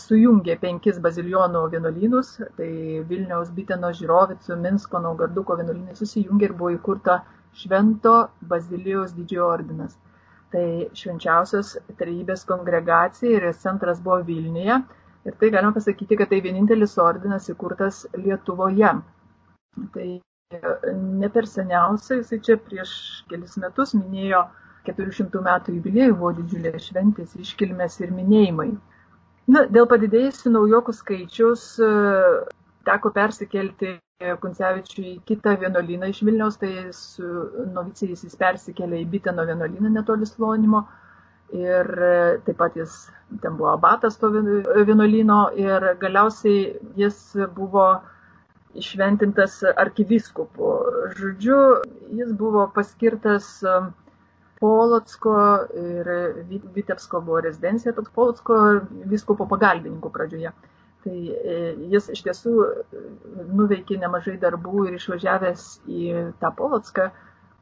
sujungė 0.00 0.56
penkis 0.62 1.00
bazilionų 1.04 1.66
vienuolynus, 1.74 2.38
tai 2.56 2.70
Vilniaus, 3.10 3.50
Biteno, 3.52 3.90
Žirovicų, 3.98 4.56
Minsko, 4.62 5.02
Naugarduko 5.04 5.58
vienuolynai 5.60 5.98
susijungė 5.98 6.48
ir 6.48 6.54
buvo 6.56 6.72
įkurta 6.72 7.18
Švento 7.60 8.14
Bazilijos 8.40 9.12
didžiojo 9.16 9.50
ordinas. 9.52 9.96
Tai 10.52 10.64
švenčiausios 10.96 11.76
trejybės 12.00 12.44
kongregacija 12.48 13.38
ir 13.38 13.48
centras 13.60 14.00
buvo 14.04 14.20
Vilniuje. 14.26 14.80
Ir 15.28 15.36
tai 15.40 15.52
galima 15.54 15.72
pasakyti, 15.76 16.18
kad 16.18 16.32
tai 16.32 16.40
vienintelis 16.44 16.98
ordinas 16.98 17.48
įkurtas 17.52 18.02
Lietuvoje. 18.18 18.92
Tai 19.94 20.08
ne 21.22 21.28
per 21.32 21.46
seniausiai, 21.48 22.20
jisai 22.20 22.40
čia 22.48 22.56
prieš 22.60 22.92
kelis 23.30 23.54
metus 23.62 23.94
minėjo 23.96 24.42
400 24.88 25.44
metų 25.46 25.76
jubiliejų, 25.76 26.16
buvo 26.18 26.32
didžiulė 26.40 26.74
šventės, 26.82 27.36
iškilmės 27.44 28.00
ir 28.02 28.12
minėjimai. 28.16 28.72
Na, 29.52 29.64
dėl 29.76 29.86
padidėjusių 29.90 30.52
naujokų 30.54 30.94
skaičius 30.94 31.64
e, 31.82 31.92
teko 32.86 33.10
persikelti 33.16 33.96
Kuncevičiui 34.42 35.06
į 35.12 35.20
kitą 35.28 35.56
vienuolyną 35.58 36.08
iš 36.12 36.20
Vilniaus, 36.26 36.58
tai 36.60 36.70
su 36.94 37.26
novicijais 37.74 38.22
jis 38.26 38.36
persikėlė 38.42 39.00
į 39.02 39.08
Biteno 39.14 39.46
vienuolyną 39.48 39.90
netoli 39.96 40.28
Slonimo. 40.30 40.84
Ir 41.52 41.88
e, 42.08 42.12
taip 42.46 42.56
pat 42.62 42.76
jis 42.78 42.92
ten 43.42 43.58
buvo 43.58 43.72
abatas 43.74 44.14
to 44.20 44.30
vienuolyno 44.32 45.40
ir 45.60 45.88
galiausiai 46.04 46.62
jis 47.02 47.18
buvo 47.58 47.88
išventintas 48.82 49.58
arkiviskupu. 49.84 50.70
Žodžiu, 51.18 51.58
jis 52.20 52.32
buvo 52.44 52.68
paskirtas 52.78 53.50
Polocko 54.62 55.34
ir 55.82 56.08
Vitebsko 56.78 57.20
buvo 57.26 57.40
rezidencija, 57.44 57.92
toks 57.96 58.14
Polocko 58.14 58.58
viskupo 59.12 59.48
pagalbininkų 59.50 60.12
pradžioje. 60.16 60.52
Tai 61.02 61.18
e, 61.18 61.54
jis 61.90 62.08
iš 62.14 62.22
tiesų 62.28 62.52
nuveikė 63.58 63.98
nemažai 63.98 64.36
darbų 64.42 64.86
ir 64.88 64.98
išvažiavęs 65.00 65.64
į 65.90 66.02
tą 66.42 66.52
Polocką, 66.58 67.08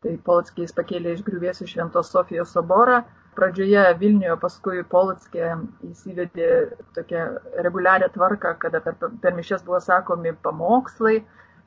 tai 0.05 0.17
Polockiai 0.27 0.67
jis 0.67 0.77
pakėlė 0.77 1.15
iš 1.17 1.25
griuvėsių 1.25 1.69
Šventos 1.71 2.13
Sofijos 2.13 2.53
soborą, 2.57 3.01
pradžioje 3.39 3.83
Vilniuje, 4.01 4.37
paskui 4.43 4.85
Polotskė 4.93 5.55
įsivedė 5.89 6.51
tokią 6.97 7.27
reguliarią 7.67 8.11
tvarką, 8.17 8.55
kada 8.61 8.83
per, 8.85 8.97
per 9.23 9.37
mišes 9.37 9.65
buvo 9.65 9.81
sakomi 9.85 10.35
pamokslai, 10.45 11.21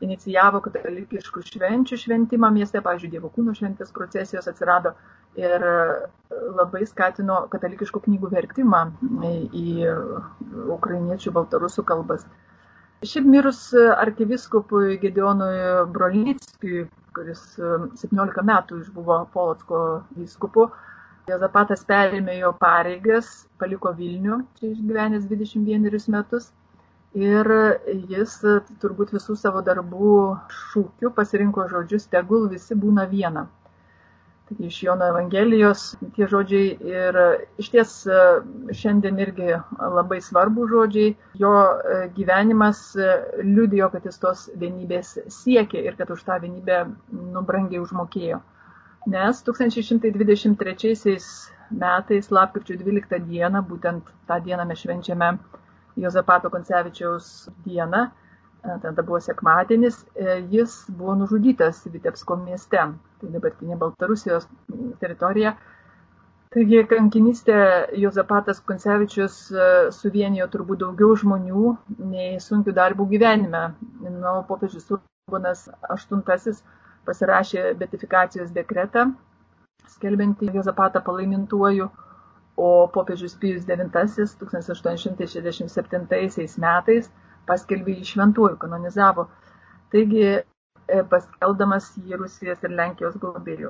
inicijavo 0.06 0.62
katalikiškų 0.66 1.44
švenčių 1.50 2.00
šventimą 2.04 2.50
mieste, 2.56 2.82
pavyzdžiui, 2.86 3.12
Dievo 3.16 3.32
kūno 3.34 3.56
šventės 3.58 3.94
procesijos 3.96 4.50
atsirado 4.52 4.94
ir 5.40 5.66
labai 6.60 6.84
skatino 6.90 7.44
katalikiškų 7.54 8.04
knygų 8.08 8.32
vertimą 8.34 8.84
į 9.50 9.68
ukrainiečių, 10.78 11.34
baltarusų 11.38 11.86
kalbas. 11.90 12.26
Šiaip 13.04 13.26
mirus 13.28 13.66
arkiviskupui 13.76 14.98
Gedionui 15.02 15.88
Brolickiui, 15.92 16.86
kuris 17.16 17.42
17 17.60 18.46
metų 18.48 18.80
išbuvo 18.86 19.18
Polotsko 19.34 19.80
vyskupu, 20.16 20.70
Jozapatas 21.28 21.86
perėmė 21.88 22.34
jo 22.42 22.50
pareigas, 22.60 23.28
paliko 23.60 23.94
Vilnių, 23.96 24.42
čia 24.60 24.72
išgyvenęs 24.74 25.28
21 25.30 26.10
metus. 26.16 26.50
Ir 27.14 27.50
jis 28.10 28.40
turbūt 28.82 29.12
visų 29.14 29.36
savo 29.38 29.62
darbų 29.66 30.14
šūkių 30.60 31.12
pasirinko 31.18 31.68
žodžius, 31.70 32.08
tegul 32.10 32.48
visi 32.50 32.78
būna 32.86 33.06
viena. 33.12 33.46
Taigi 34.50 34.68
iš 34.68 34.80
Jono 34.84 35.06
Evangelijos 35.12 35.84
tie 36.16 36.26
žodžiai 36.32 36.72
ir 36.94 37.20
iš 37.62 37.70
ties 37.76 37.94
šiandien 38.82 39.22
irgi 39.24 39.54
labai 39.98 40.18
svarbų 40.26 40.66
žodžiai. 40.74 41.14
Jo 41.40 41.54
gyvenimas 42.18 42.82
liudijo, 43.44 43.92
kad 43.94 44.10
jis 44.10 44.20
tos 44.26 44.48
vienybės 44.58 45.14
siekė 45.38 45.86
ir 45.86 46.00
kad 46.02 46.12
už 46.18 46.26
tą 46.26 46.42
vienybę 46.44 46.82
nubrangiai 47.38 47.84
užmokėjo 47.86 48.42
nes 49.06 49.44
1123 49.44 51.20
metais, 51.70 52.30
lapkričio 52.32 52.78
12 52.78 53.20
dieną, 53.28 53.62
būtent 53.68 54.12
tą 54.28 54.40
dieną 54.46 54.66
mes 54.70 54.80
švenčiame 54.80 55.30
Jozapato 55.96 56.50
Koncevičiaus 56.50 57.50
dieną, 57.66 58.08
e, 58.08 58.80
tada 58.82 59.04
buvo 59.04 59.20
sekmadienis, 59.22 60.06
e, 60.16 60.40
jis 60.52 60.86
buvo 60.90 61.16
nužudytas 61.16 61.84
Vitebsko 61.94 62.38
mieste, 62.42 62.82
tai 63.22 63.32
dabartinė 63.36 63.78
Baltarusijos 63.78 64.48
teritorija. 65.00 65.56
Taigi 66.54 66.84
kankinystė 66.86 67.60
Jozapatas 67.98 68.60
Koncevičius 68.62 69.38
e, 69.52 69.68
suvienijo 69.96 70.46
turbūt 70.54 70.84
daugiau 70.84 71.16
žmonių 71.18 71.76
nei 72.14 72.36
sunkių 72.48 72.76
darbų 72.80 73.08
gyvenime. 73.14 73.64
Nu, 74.06 74.34
popiežius 74.50 74.92
Urbanas 74.94 75.64
VIII 75.90 76.54
pasirašė 77.08 77.64
betifikacijos 77.80 78.54
dekretą, 78.56 79.08
skelbiantį 79.96 80.52
Jozapatą 80.60 81.02
palaimintuoju, 81.08 81.90
o 82.56 82.88
popiežius 82.94 83.36
Pijus 83.42 83.64
IX 83.68 83.92
1867 84.40 86.60
metais 86.62 87.10
paskelbė 87.48 87.92
jį 87.98 88.06
šventuoju, 88.14 88.58
kanonizavo. 88.62 89.24
Taigi, 89.92 90.24
e, 90.40 90.42
paskeldamas 91.10 91.86
jį 91.98 92.14
Rusijos 92.22 92.64
ir 92.64 92.72
Lenkijos 92.78 93.16
globėjų. 93.20 93.70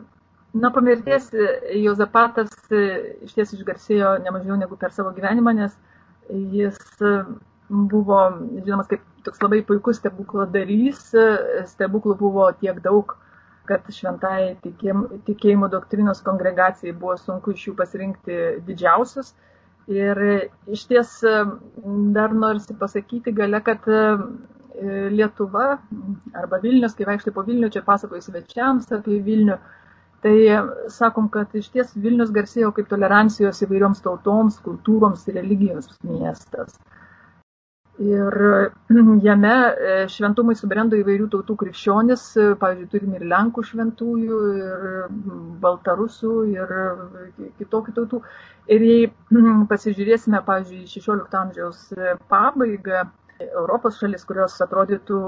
Na, 0.54 0.70
po 0.70 0.80
mirties 0.86 1.32
Jozapatas 1.82 2.54
e, 2.70 2.84
iš 3.26 3.34
ties 3.34 3.54
išgarsėjo 3.58 4.10
nemažiau 4.26 4.56
negu 4.60 4.76
per 4.78 4.92
savo 4.94 5.10
gyvenimą, 5.16 5.52
nes 5.58 5.74
jis 6.30 6.78
buvo 7.70 8.20
žinomas 8.62 8.88
kaip 8.92 9.02
toks 9.26 9.42
labai 9.42 9.62
puikus 9.66 9.98
stebukladarys, 10.02 11.02
stebuklų 11.72 12.16
buvo 12.20 12.52
tiek 12.60 12.82
daug, 12.84 13.16
kad 13.70 13.88
šventai 13.96 14.56
tikėjimo 14.64 15.70
doktrinos 15.72 16.22
kongregacijai 16.26 16.96
buvo 17.00 17.16
sunku 17.20 17.54
iš 17.56 17.70
jų 17.70 17.76
pasirinkti 17.80 18.40
didžiausius. 18.68 19.34
Ir 19.92 20.20
iš 20.72 20.86
ties 20.88 21.14
dar 22.16 22.36
norisi 22.36 22.76
pasakyti 22.80 23.34
gale, 23.36 23.60
kad 23.64 23.88
Lietuva 25.14 25.66
arba 26.40 26.60
Vilnius, 26.64 26.96
kai 26.98 27.06
vaikštai 27.08 27.34
po 27.36 27.44
Vilnių, 27.46 27.70
čia 27.74 27.84
pasakoju 27.86 28.24
svečiams 28.26 28.90
apie 28.96 29.20
Vilnių, 29.24 29.58
tai 30.24 30.36
sakom, 30.96 31.28
kad 31.30 31.52
iš 31.60 31.68
ties 31.76 31.92
Vilnius 32.00 32.32
garsėjo 32.34 32.72
kaip 32.76 32.90
tolerancijos 32.90 33.62
įvairioms 33.68 34.02
tautoms, 34.06 34.58
kultūroms 34.66 35.28
ir 35.28 35.38
religijoms 35.42 35.92
miestas. 36.08 36.80
Ir 38.02 38.34
jame 39.28 39.54
e, 39.54 39.96
šventumai 40.10 40.56
subrendo 40.58 40.98
įvairių 40.98 41.28
tautų 41.36 41.56
krikščionis, 41.62 42.24
e, 42.42 42.46
pavyzdžiui, 42.62 42.90
turime 42.90 43.20
ir 43.20 43.26
Lenkų 43.30 43.64
šventųjų, 43.70 44.40
ir 44.58 44.88
Baltarusų, 45.62 46.32
ir 46.56 46.74
kitokių 47.62 47.94
tautų. 48.00 48.22
Ir 48.74 48.88
jei 48.90 49.12
pasižiūrėsime, 49.74 50.42
pavyzdžiui, 50.48 50.90
16 50.96 51.38
amžiaus 51.44 51.86
pabaigą, 52.34 53.06
Europos 53.44 53.98
šalis, 54.00 54.24
kurios 54.30 54.56
atrodytų 54.64 55.20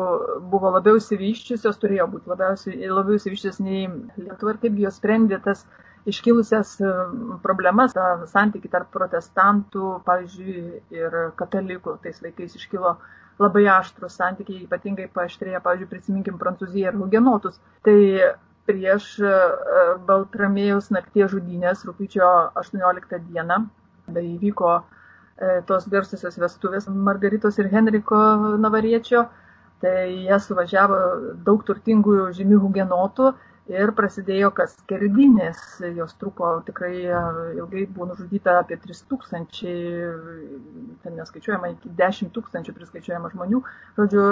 buvo 0.51 0.69
labiau 0.75 0.97
įsivyščiusios, 0.99 1.78
turėjo 1.82 2.06
būti 2.13 2.32
labiausiai, 2.32 2.89
labiau 2.89 3.17
įsivyščiusios 3.19 3.60
nei 3.65 3.88
Lietuva 4.21 4.54
ir 4.56 4.62
kaipgi 4.62 4.86
jos 4.86 4.99
sprendė 5.01 5.39
tas 5.47 5.65
iškilusias 6.06 6.80
e, 6.82 6.94
problemas, 7.44 7.94
tą 7.98 8.26
santyki 8.30 8.70
tarp 8.72 8.91
protestantų, 8.94 9.91
pavyzdžiui, 10.06 10.82
ir 10.96 11.20
katalikų. 11.39 11.98
Tais 12.04 12.22
laikais 12.24 12.58
iškilo 12.60 12.96
labai 13.41 13.65
aštrus 13.74 14.18
santykiai, 14.20 14.63
ypatingai 14.68 15.08
paaštrėję, 15.15 15.62
pavyzdžiui, 15.65 15.91
prisiminkim 15.91 16.38
Prancūziją 16.41 16.94
ir 16.94 17.00
Hugenotus. 17.00 17.58
Tai 17.88 17.98
prieš 18.70 19.08
e, 19.22 19.32
Baltramėjaus 20.08 20.91
nakties 20.94 21.34
žudynės, 21.34 21.86
rūpiučio 21.89 22.30
18 22.62 23.20
dieną, 23.30 23.63
tai 24.13 24.24
įvyko 24.36 24.76
e, 24.78 24.84
tos 25.70 25.89
garsusios 25.91 26.38
vestuvės 26.41 26.88
Margaritos 26.89 27.60
ir 27.62 27.70
Henriko 27.74 28.22
Navariečio, 28.62 29.26
tai 29.84 29.98
jie 30.26 30.38
suvažiavo 30.41 31.02
daug 31.46 31.65
turtingų 31.68 32.32
žymių 32.38 32.62
hugenotų 32.63 33.34
ir 33.71 33.91
prasidėjo 33.97 34.51
kas 34.54 34.75
skerdynės, 34.84 35.62
jos 35.97 36.13
truko 36.21 36.51
tikrai 36.67 36.93
e, 37.01 37.21
ilgai, 37.58 37.86
buvo 37.89 38.12
nužudyta 38.12 38.60
apie 38.62 38.78
3000, 38.82 39.71
ten 41.01 41.17
neskaičiuojama, 41.17 41.71
iki 41.73 41.89
10 41.97 42.32
tūkstančių 42.36 42.75
priskaičiuojama 42.78 43.32
žmonių. 43.34 43.62
Žodžiu, 43.97 44.28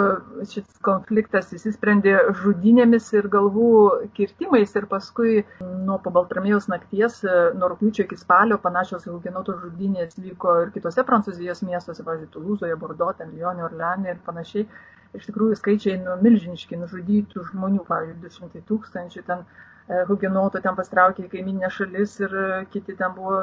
šis 0.54 0.78
konfliktas 0.86 1.50
įsisprendė 1.58 2.16
žudynėmis 2.44 3.10
ir 3.18 3.30
galvų 3.34 3.74
kirtimais 4.18 4.76
ir 4.78 4.88
paskui 4.92 5.44
nuo 5.64 5.98
pabaltramėjus 6.06 6.70
nakties, 6.70 7.24
e, 7.26 7.38
nuo 7.58 7.74
rūpiučio 7.74 8.06
iki 8.06 8.20
spalio 8.22 8.62
panašios 8.62 9.10
hugenotų 9.10 9.58
žudynės 9.66 10.20
vyko 10.22 10.60
ir 10.68 10.74
kitose 10.78 11.06
Prancūzijos 11.10 11.66
miestuose, 11.66 12.06
pavyzdžiui, 12.06 12.34
Tulūzoje, 12.38 12.78
Bordo, 12.80 13.10
ten 13.18 13.34
Lyonė, 13.34 13.66
Orleanė 13.66 14.14
ir 14.14 14.22
panašiai 14.26 14.70
iš 15.18 15.28
tikrųjų 15.30 15.58
skaičiai 15.60 16.00
nu, 16.02 16.18
milžiniški, 16.26 16.80
nužudytų 16.82 17.46
žmonių, 17.52 17.84
pavyzdžiui, 17.90 18.22
200 18.26 18.64
tūkstančių, 18.70 19.24
ten 19.28 19.44
e, 19.44 20.04
hugenotų 20.10 20.62
ten 20.66 20.78
pastraukė 20.80 21.28
į 21.28 21.32
kaiminę 21.36 21.70
šalis 21.74 22.16
ir 22.24 22.38
e, 22.44 22.46
kiti 22.74 22.96
ten 23.00 23.14
buvo 23.18 23.42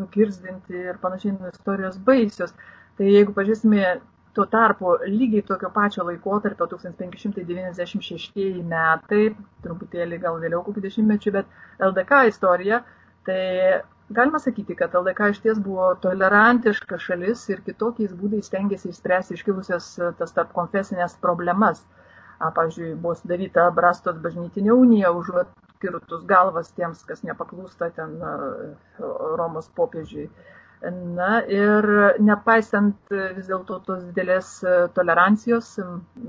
nukirzdinti 0.00 0.86
ir 0.92 0.98
panašiai 1.02 1.36
nu, 1.36 1.52
istorijos 1.52 2.00
baisios. 2.08 2.54
Tai 2.98 3.08
jeigu 3.08 3.34
pažiūrėsime 3.36 3.84
tuo 4.36 4.46
tarpu 4.48 4.96
lygiai 5.04 5.44
tokio 5.48 5.70
pačio 5.72 6.04
laikotarpio 6.08 6.66
1596 6.72 8.62
metai, 8.68 9.24
truputėlį 9.64 10.20
gal 10.22 10.38
vėliau 10.40 10.62
kokių 10.66 10.84
dešimtmečių, 10.86 11.34
bet 11.36 11.58
LDK 11.90 12.22
istorija, 12.30 12.80
tai 13.28 13.42
Galima 14.12 14.38
sakyti, 14.38 14.74
kad 14.76 14.94
LDK 14.94 15.30
iš 15.30 15.40
ties 15.44 15.58
buvo 15.62 15.86
tolerantiška 16.04 16.98
šalis 17.00 17.42
ir 17.54 17.62
kitokiais 17.64 18.12
būdais 18.18 18.48
stengiasi 18.50 18.90
išspręsti 18.92 19.38
iškilusias 19.38 19.86
e, 19.98 20.10
tas 20.18 20.34
tarp 20.36 20.52
konfesinės 20.56 21.16
problemas. 21.22 21.80
Pavyzdžiui, 22.42 22.96
buvo 23.04 23.14
sudaryta 23.14 23.68
Brastos 23.76 24.18
bažnytinė 24.24 24.72
unija, 24.74 25.12
užuot 25.14 25.52
kirtus 25.84 26.24
galvas 26.32 26.72
tiems, 26.76 27.04
kas 27.08 27.22
nepaklūsta 27.28 27.92
ten 27.98 28.16
e, 28.18 28.32
Romos 29.40 29.70
popiežiui. 29.80 30.28
Na 31.16 31.36
ir 31.46 31.86
nepaisant 32.18 33.12
vis 33.14 33.46
dėlto 33.46 33.78
tos 33.86 34.02
didelės 34.08 34.56
e, 34.66 34.78
tolerancijos, 34.96 35.76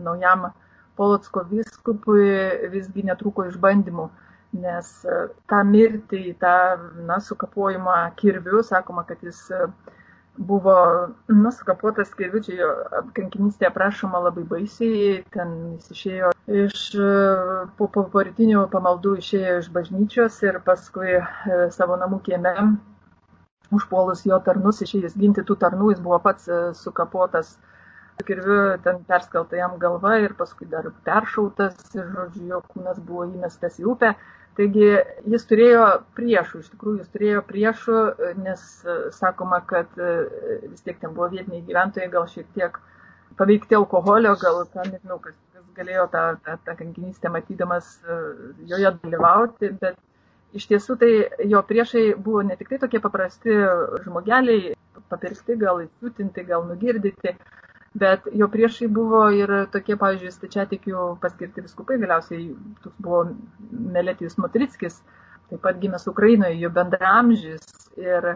naujam 0.07 0.51
Polotsko 0.95 1.41
viskupui 1.49 2.27
visgi 2.69 3.03
netruko 3.09 3.47
išbandymų 3.49 4.11
nes 4.53 4.89
e, 5.05 5.17
tą 5.49 5.63
mirtį, 5.67 6.21
tą 6.41 6.53
na, 7.07 7.19
sukapojimą 7.23 7.97
kirviu, 8.19 8.61
sakoma, 8.65 9.03
kad 9.07 9.21
jis 9.25 9.39
e, 9.51 9.67
buvo 10.37 10.75
na, 11.29 11.51
sukapuotas 11.53 12.13
kirviu, 12.17 12.41
čia 12.45 12.69
kankinystė 13.17 13.69
aprašoma 13.69 14.21
labai 14.27 14.45
baisiai, 14.49 15.19
ten 15.33 15.53
jis 15.75 15.91
išėjo 15.97 16.31
iš, 16.63 16.85
e, 16.97 17.11
po, 17.79 17.89
po 17.97 18.05
porytinių 18.15 18.67
pamaldų 18.73 19.17
išėjo 19.23 19.59
iš 19.63 19.69
bažnyčios 19.75 20.39
ir 20.45 20.61
paskui 20.65 21.19
savo 21.75 21.99
namų 22.01 22.23
kieme 22.29 22.55
užpuolus 23.73 24.25
jo 24.29 24.37
tarnus, 24.45 24.81
išėjęs 24.85 25.17
ginti 25.17 25.45
tų 25.45 25.57
tarnų, 25.61 25.93
jis 25.93 26.01
buvo 26.03 26.19
pats 26.21 26.49
sukapuotas 26.77 27.55
kirviu 28.21 28.77
ten 28.83 29.01
perskelta 29.07 29.57
jam 29.57 29.77
galva 29.79 30.17
ir 30.21 30.35
paskui 30.37 30.67
dar 30.69 30.85
peršautas 31.05 31.95
ir, 31.95 32.05
žodžiu, 32.13 32.45
jo 32.51 32.59
kūnas 32.69 32.99
buvo 33.01 33.25
įmestas 33.25 33.79
į 33.81 33.87
upę. 33.95 34.13
Taigi 34.57 34.89
jis 35.33 35.45
turėjo 35.49 35.85
priešų, 36.17 36.59
iš 36.61 36.71
tikrųjų 36.73 36.99
jis 37.01 37.13
turėjo 37.13 37.41
priešų, 37.47 38.01
nes 38.45 38.65
sakoma, 39.17 39.63
kad 39.65 39.89
vis 39.97 40.83
tiek 40.85 40.99
ten 41.01 41.15
buvo 41.15 41.31
vietiniai 41.31 41.63
gyventojai, 41.65 42.11
gal 42.13 42.27
šiek 42.29 42.51
tiek 42.57 42.77
paveikti 43.39 43.79
alkoholio, 43.79 44.35
gal, 44.41 44.61
ten, 44.75 44.91
nežinau, 44.93 45.17
kas, 45.23 45.33
kas 45.55 45.65
galėjo 45.79 46.05
tą, 46.13 46.23
tą, 46.45 46.59
tą 46.67 46.77
kankinystę 46.83 47.33
matydamas 47.33 47.95
joje 48.69 48.93
dalyvauti, 49.01 49.71
bet 49.81 49.97
iš 50.53 50.69
tiesų 50.69 50.99
tai 51.01 51.11
jo 51.49 51.63
priešai 51.65 52.05
buvo 52.13 52.45
ne 52.45 52.57
tik 52.59 52.69
tai 52.69 52.81
tokie 52.85 53.01
paprasti 53.01 53.57
žmogeliai, 54.05 54.75
papirkti, 55.09 55.57
gal 55.61 55.81
įsiutinti, 55.83 56.45
gal 56.45 56.65
nugirdyti, 56.69 57.33
bet 57.99 58.27
jo 58.33 58.47
priešai 58.49 58.87
buvo 58.89 59.25
ir 59.35 59.51
tokie, 59.73 59.97
pavyzdžiui, 59.99 60.33
stačiatikių 60.33 61.03
paskirti 61.21 61.65
viskupai, 61.65 61.99
galiausiai 62.01 62.47
toks 62.83 62.95
buvo 63.05 63.25
Meletijus 63.93 64.39
Matrickis, 64.41 65.01
taip 65.51 65.61
pat 65.65 65.77
gimęs 65.81 66.07
Ukrainoje, 66.09 66.57
jo 66.61 66.71
bendramžys. 66.73 67.67
Ir, 68.01 68.33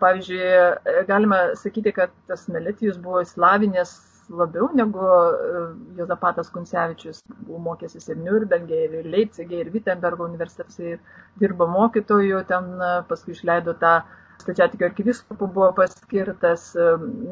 pavyzdžiui, 0.00 1.02
galima 1.08 1.40
sakyti, 1.58 1.92
kad 1.96 2.14
tas 2.30 2.46
Meletijus 2.48 3.00
buvo 3.02 3.24
įslavinęs 3.24 3.98
labiau 4.30 4.70
negu 4.74 5.02
e, 5.02 5.62
Jozapatas 5.98 6.50
Kuncevičius. 6.54 7.22
Buvo 7.46 7.58
mokęsis 7.66 8.08
ir 8.08 8.18
Nürnberge, 8.22 8.84
ir 8.86 9.08
Leipzige, 9.10 9.60
ir 9.60 9.72
Wittenbergo 9.74 10.28
universitete, 10.28 10.94
ir 10.94 11.00
dirbo 11.42 11.66
mokytoju, 11.70 12.44
ten 12.48 12.70
e, 12.78 12.92
paskui 13.10 13.34
išleido 13.34 13.74
tą 13.82 14.00
stačiatikio 14.40 14.88
arkiviskupu 14.90 15.46
buvo 15.46 15.70
paskirtas, 15.76 16.70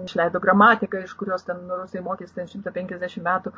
išleido 0.05 0.40
gramatiką, 0.44 1.03
iš 1.05 1.14
kurios 1.18 1.47
ten 1.49 1.64
rusai 1.71 2.05
mokėsi 2.05 2.37
ten 2.37 2.51
150 2.51 3.23
metų. 3.25 3.53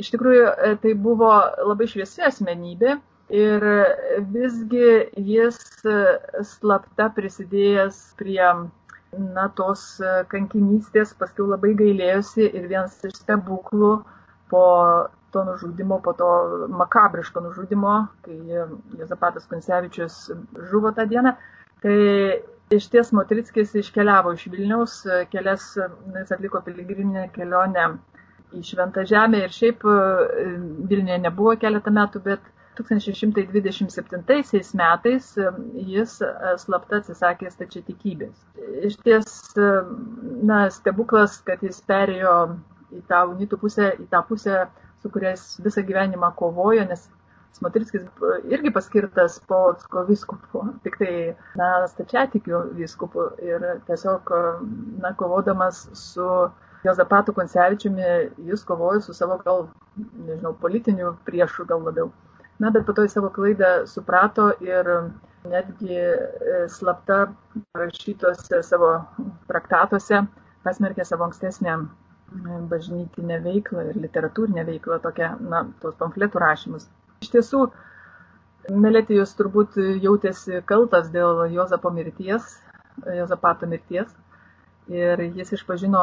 Iš 0.00 0.10
tikrųjų, 0.10 0.46
e, 0.50 0.76
tai 0.82 0.94
buvo 0.98 1.30
labai 1.68 1.86
šviesi 1.90 2.24
asmenybė 2.26 2.96
ir 3.34 3.66
visgi 4.34 4.88
jis 5.14 5.60
e, 5.86 5.98
slapta 6.44 7.08
prisidėjęs 7.14 8.00
prie 8.18 8.42
na, 8.42 9.48
tos 9.54 9.84
e, 10.02 10.14
kankinystės, 10.32 11.14
paskui 11.18 11.46
labai 11.46 11.76
gailėjosi 11.78 12.48
ir 12.48 12.66
vienas 12.72 12.98
iš 13.06 13.20
stebuklų 13.22 13.92
po 14.50 14.64
to 15.34 15.44
nužudimo, 15.46 16.00
po 16.02 16.14
to 16.18 16.28
makabriško 16.70 17.42
nužudimo, 17.46 17.94
kai 18.26 18.36
Jezapatas 18.98 19.46
Konsevičius 19.50 20.18
žuvo 20.70 20.92
tą 20.94 21.06
dieną, 21.10 21.32
tai 21.82 21.96
iš 22.72 22.88
ties 22.92 23.12
Motrickis 23.12 23.74
iškeliavo 23.74 24.32
iš 24.32 24.46
Vilniaus, 24.52 24.96
kelias, 25.32 25.74
jis 26.16 26.32
atliko 26.32 26.62
piligriminę 26.64 27.28
kelionę 27.34 27.88
į 28.54 28.62
Šventą 28.68 29.04
Žemę 29.08 29.44
ir 29.44 29.54
šiaip 29.54 29.84
e, 29.88 29.94
Vilniuje 30.90 31.18
nebuvo 31.24 31.54
keletą 31.60 31.92
metų, 31.94 32.22
bet 32.24 32.40
1627 32.78 34.22
metais 34.80 35.32
e, 35.38 35.50
jis 35.94 36.16
e, 36.22 36.30
slapta 36.62 37.00
atsisakė 37.02 37.50
stačiatikybės. 37.52 38.36
Iš 38.88 38.94
ties, 39.02 39.34
na, 40.50 40.64
stebuklas, 40.74 41.40
kad 41.46 41.62
jis 41.66 41.82
perėjo 41.88 42.36
į 42.94 43.04
tą 43.10 43.24
unitų 43.32 43.60
pusę, 43.64 43.92
į 43.98 44.08
tą 44.12 44.22
pusę, 44.28 44.64
su 45.02 45.10
kuriais 45.12 45.42
visą 45.64 45.82
gyvenimą 45.84 46.30
kovojo, 46.38 46.86
nes 46.88 47.08
Smotrickis 47.54 48.02
irgi 48.50 48.72
paskirtas 48.74 49.38
Polocko 49.48 50.02
viskupu, 50.08 50.64
tik 50.82 50.98
tai, 50.98 51.12
na, 51.60 51.68
stačiatikių 51.90 52.60
viskupu 52.78 53.28
ir 53.46 53.64
tiesiog, 53.86 54.32
na, 55.04 55.12
kovodamas 55.20 55.84
su 55.98 56.28
Jozapatu 56.84 57.32
Konsevičiumi, 57.36 58.08
jis 58.50 58.64
kovojo 58.68 59.00
su 59.00 59.14
savo 59.14 59.38
gal, 59.44 59.68
nežinau, 59.96 60.52
politiniu 60.60 61.14
priešu 61.24 61.64
gal 61.70 61.86
labiau. 61.86 62.10
Na, 62.58 62.70
bet 62.74 62.84
po 62.86 62.94
to 62.96 63.06
į 63.06 63.12
savo 63.12 63.30
klaidą 63.34 63.70
suprato 63.90 64.50
ir 64.62 64.90
netgi 65.50 65.96
e, 65.96 66.18
slapta 66.70 67.24
rašytose 67.78 68.60
savo 68.66 68.90
traktatuose 69.48 70.22
pasmerkė 70.64 71.06
savo 71.06 71.26
ankstesnę 71.28 71.78
bažnytinę 72.70 73.40
veiklą 73.44 73.88
ir 73.90 73.98
literatūrinę 74.04 74.64
veiklą, 74.66 74.98
tokią, 75.04 75.34
na, 75.52 75.64
tos 75.82 75.96
pamfletų 76.00 76.40
rašymus. 76.42 76.86
Iš 77.24 77.32
tiesų, 77.34 77.64
Meletijus 78.84 79.34
turbūt 79.36 79.76
jautėsi 80.00 80.60
kaltas 80.70 81.10
dėl 81.12 81.42
Jozapo 81.52 81.90
mirties, 81.92 82.46
Jozapato 83.18 83.68
mirties. 83.68 84.08
Ir 84.92 85.20
jis 85.36 85.52
išpažino 85.56 86.00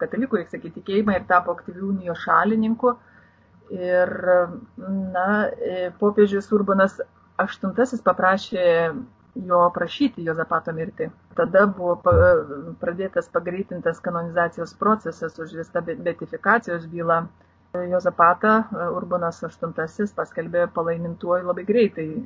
katalikų, 0.00 0.38
reikia 0.40 0.56
sakyti, 0.56 0.80
tikėjimą 0.80 1.16
ir 1.18 1.26
tapo 1.28 1.54
aktyvių 1.56 1.90
unijo 1.92 2.14
šalininku. 2.22 2.94
Ir, 3.76 4.12
na, 5.16 5.26
popiežius 6.00 6.48
Urbanas 6.54 6.98
VIII 7.40 8.00
paprašė 8.06 8.66
jo 9.50 9.62
prašyti 9.74 10.24
Jozapato 10.24 10.72
mirtį. 10.76 11.08
Tada 11.36 11.64
buvo 11.68 11.96
pradėtas 12.80 13.28
pagreitintas 13.34 14.00
kanonizacijos 14.04 14.72
procesas 14.80 15.36
užvesta 15.44 15.82
betifikacijos 15.88 16.86
byla 16.92 17.18
Jozapatą 17.90 18.52
Urbanas 18.96 19.42
VIII 19.42 20.06
paskelbė 20.16 20.62
palaimintuoju 20.76 21.46
labai 21.48 21.64
greitai 21.68 22.06
e, 22.14 22.16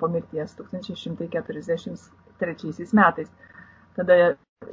po 0.00 0.06
mirties 0.12 0.50
1143 0.58 2.86
metais. 2.98 3.28
Tada 3.96 4.14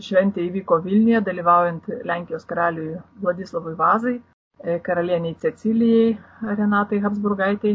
šventė 0.08 0.39
įvyko 0.47 0.75
Vilniuje, 0.86 1.19
dalyvaujant 1.27 1.84
Lenkijos 2.12 2.45
karaliui 2.49 2.91
Vladislavui 3.23 3.75
Vazai, 3.80 4.15
e, 4.17 4.19
karalieniai 4.88 5.39
Cecilijai, 5.45 6.10
Renatai 6.62 6.99
Habsburgaitai 7.06 7.73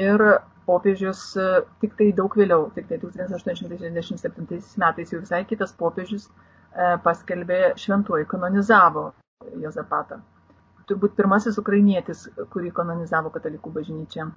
ir 0.00 0.18
popiežius 0.66 1.20
e, 1.36 1.38
tik 1.84 1.92
tai 2.00 2.08
daug 2.22 2.32
vėliau, 2.42 2.62
tik 2.74 2.84
tai 2.90 2.98
1867 3.04 4.82
metais 4.84 5.08
jau 5.14 5.20
visai 5.22 5.42
kitas 5.44 5.72
popiežius 5.84 6.24
paskelbė 7.02 7.60
šventuoju, 7.82 8.24
kanonizavo 8.30 9.04
Jozapatą 9.58 10.16
turbūt 10.90 11.16
pirmasis 11.18 11.58
ukrainietis, 11.62 12.26
kurį 12.52 12.72
kanonizavo 12.76 13.32
katalikų 13.34 13.72
bažnyčia. 13.78 14.30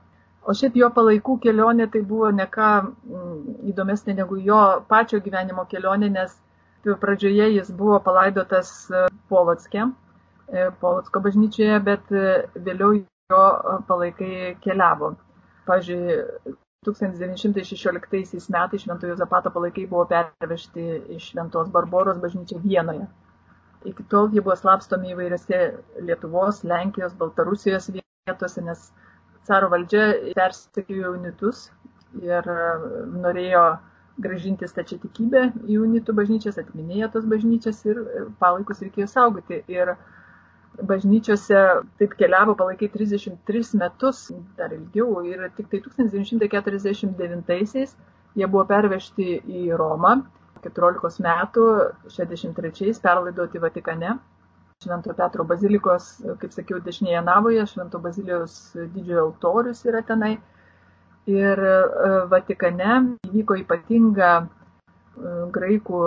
O 0.44 0.54
šiaip 0.60 0.76
jo 0.76 0.89
palaikų 0.92 1.38
kelionė 1.44 1.88
tai 1.92 2.02
buvo 2.08 2.30
ne 2.36 2.46
ką 2.52 2.70
mm, 2.84 3.36
įdomesnė 3.72 4.18
negu 4.18 4.39
jo 4.44 4.60
pačio 4.89 5.22
gyvenimo 5.24 5.63
kelionė, 5.72 6.10
nes 6.12 6.34
pradžioje 7.00 7.48
jis 7.56 7.72
buvo 7.72 8.00
palaidotas 8.04 8.74
e, 8.92 9.06
Polotske, 9.30 9.86
e, 10.52 10.66
Polotsko 10.82 11.22
bažnyčioje, 11.24 11.80
bet 11.88 12.12
e, 12.12 12.26
vėliau 12.66 12.98
jo 13.00 13.46
palaikai 13.88 14.58
keliavo. 14.66 15.13
Pavyzdžiui, 15.70 16.20
1916 16.84 18.52
metais 18.52 18.84
Šventojo 18.84 19.16
Zapato 19.16 19.52
palaikai 19.56 19.88
buvo 19.88 20.04
pervežti 20.12 20.84
iš 21.16 21.32
Šventos 21.32 21.72
Barboros 21.72 22.20
bažnyčią 22.20 22.60
Vienoje. 22.60 23.08
Iki 23.86 24.04
tol 24.12 24.30
jie 24.32 24.41
buvo 24.41 24.56
slapstomi 24.56 25.12
įvairiose 25.13 25.58
Lietuvos, 26.08 26.63
Lenkijos, 26.63 27.13
Baltarusijos 27.19 27.89
vietose, 27.96 28.62
nes 28.63 28.80
caro 29.48 29.67
valdžia 29.74 30.06
persekiojo 30.38 31.12
unitus 31.17 31.58
ir 32.22 32.43
e, 32.54 32.56
norėjo 33.26 33.63
gražinti 34.24 34.67
stačiatikybę 34.69 35.41
į 35.67 35.80
unitų 35.84 36.12
bažnyčias, 36.19 36.60
atminėjo 36.62 37.08
tos 37.15 37.26
bažnyčias 37.30 37.78
ir 37.89 37.96
e, 38.00 38.04
palaikus 38.39 38.82
reikėjo 38.86 39.08
saugoti. 39.12 39.56
Ir 39.74 39.88
bažnyčiose 40.89 41.60
taip 42.00 42.12
keliavo 42.19 42.54
palaikai 42.60 42.88
33 42.93 43.78
metus, 43.82 44.17
dar 44.58 44.69
ilgiau, 44.78 45.10
ir 45.28 45.39
tik 45.58 45.65
tai 45.74 45.80
1949-aisiais 45.86 47.91
jie 48.38 48.48
buvo 48.48 48.63
pervežti 48.69 49.28
į 49.43 49.76
Romą 49.78 50.13
14 50.63 51.23
metų, 51.23 51.65
63 52.15 52.93
perlaidoti 53.04 53.62
Vatikane. 53.63 54.17
Švento 54.84 55.13
Petro 55.15 55.45
bazilikos, 55.47 56.08
kaip 56.41 56.52
sakiau, 56.56 56.80
dešinėje 56.84 57.21
navoje, 57.23 57.63
Švento 57.71 58.02
Bazilijos 58.04 58.56
didžiojo 58.76 59.28
altorius 59.30 59.84
yra 59.88 60.02
tenai. 60.10 60.34
Ir 61.32 61.62
e, 61.63 61.76
Vatikane 62.32 62.95
įvyko 63.30 63.56
ypatinga 63.62 64.32
e, 64.41 64.47
graikų 65.56 66.02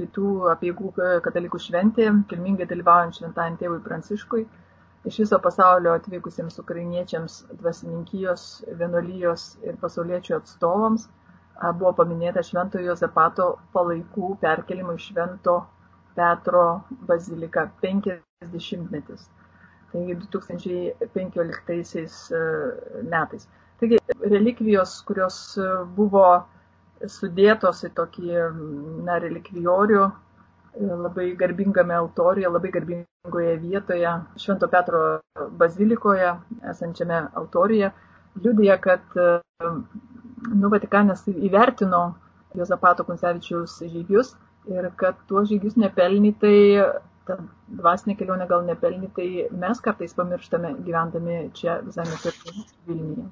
rytų 0.00 0.30
apieigų 0.54 0.94
katalikų 1.26 1.60
šventė, 1.66 2.08
kilmingai 2.30 2.68
dalyvaujant 2.70 3.18
šventajam 3.20 3.58
tėvui 3.60 3.82
Pranciškui. 3.84 4.46
Iš 5.06 5.20
viso 5.22 5.38
pasaulio 5.38 5.92
atvykusiems 5.94 6.56
ukrainiečiams, 6.62 7.42
dvasininkijos, 7.60 8.46
vienolyjos 8.80 9.44
ir 9.68 9.76
pasauliečių 9.84 10.40
atstovams 10.40 11.06
buvo 11.78 11.92
paminėta 11.96 12.42
Šventojo 12.44 12.90
Jozapato 12.90 13.44
palaikų 13.76 14.28
perkelimo 14.42 14.94
iš 14.98 15.06
Švento 15.12 15.54
Petro 16.16 16.64
bazilika 17.08 17.62
50-metis. 17.82 19.22
Taigi 19.92 20.16
2015 20.34 22.36
e, 22.36 22.42
metais. 23.12 23.46
Taigi 23.80 24.00
relikvijos, 24.34 24.98
kurios 25.08 25.38
e, 25.60 25.70
buvo 25.96 26.26
sudėtos 27.12 27.80
į 27.88 27.92
tokį 27.98 28.36
na, 29.08 29.16
relikvijorių, 29.24 30.04
labai 31.06 31.26
garbingame 31.40 31.94
altoriuje, 31.96 32.48
labai 32.52 32.70
garbingoje 32.76 33.56
vietoje, 33.62 34.12
Švento 34.40 34.68
Petro 34.72 35.02
bazilikoje 35.60 36.34
esančiame 36.72 37.22
altoriuje, 37.40 37.92
liudija, 38.44 38.76
kad 38.88 39.16
nu, 40.54 40.70
Vatikanas 40.72 41.24
įvertino 41.28 42.02
Jozapato 42.56 43.04
Kuncevičiaus 43.04 43.78
žygius 43.82 44.34
ir 44.70 44.90
kad 45.00 45.18
tuos 45.28 45.48
žygius 45.50 45.76
nepelnytai, 45.78 46.58
ta 47.26 47.38
dvasinė 47.80 48.16
kelionė 48.18 48.46
gal 48.50 48.64
nepelnytai, 48.66 49.48
mes 49.62 49.82
kartais 49.82 50.14
pamirštame 50.16 50.76
gyvendami 50.86 51.40
čia 51.58 51.80
visai 51.86 52.06
netoli 52.08 52.64
Vilniuje. 52.86 53.26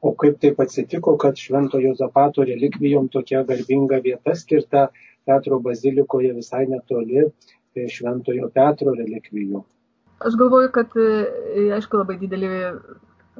O 0.00 0.12
kaip 0.14 0.38
taip 0.42 0.60
atsitiko, 0.62 1.16
kad 1.18 1.40
Švento 1.40 1.80
Jozapato 1.82 2.44
relikvijom 2.46 3.08
tokia 3.10 3.42
garbinga 3.48 3.98
vieta 4.04 4.34
skirta 4.38 4.88
Petro 5.26 5.58
bazilikoje 5.64 6.32
visai 6.36 6.66
netoli 6.70 7.26
Šventojo 7.78 8.48
Petro 8.54 8.94
relikvijų? 8.94 9.60
Aš 10.26 10.34
galvoju, 10.38 10.70
kad, 10.74 10.94
aišku, 11.76 11.98
labai 12.00 12.16
didelį 12.18 12.48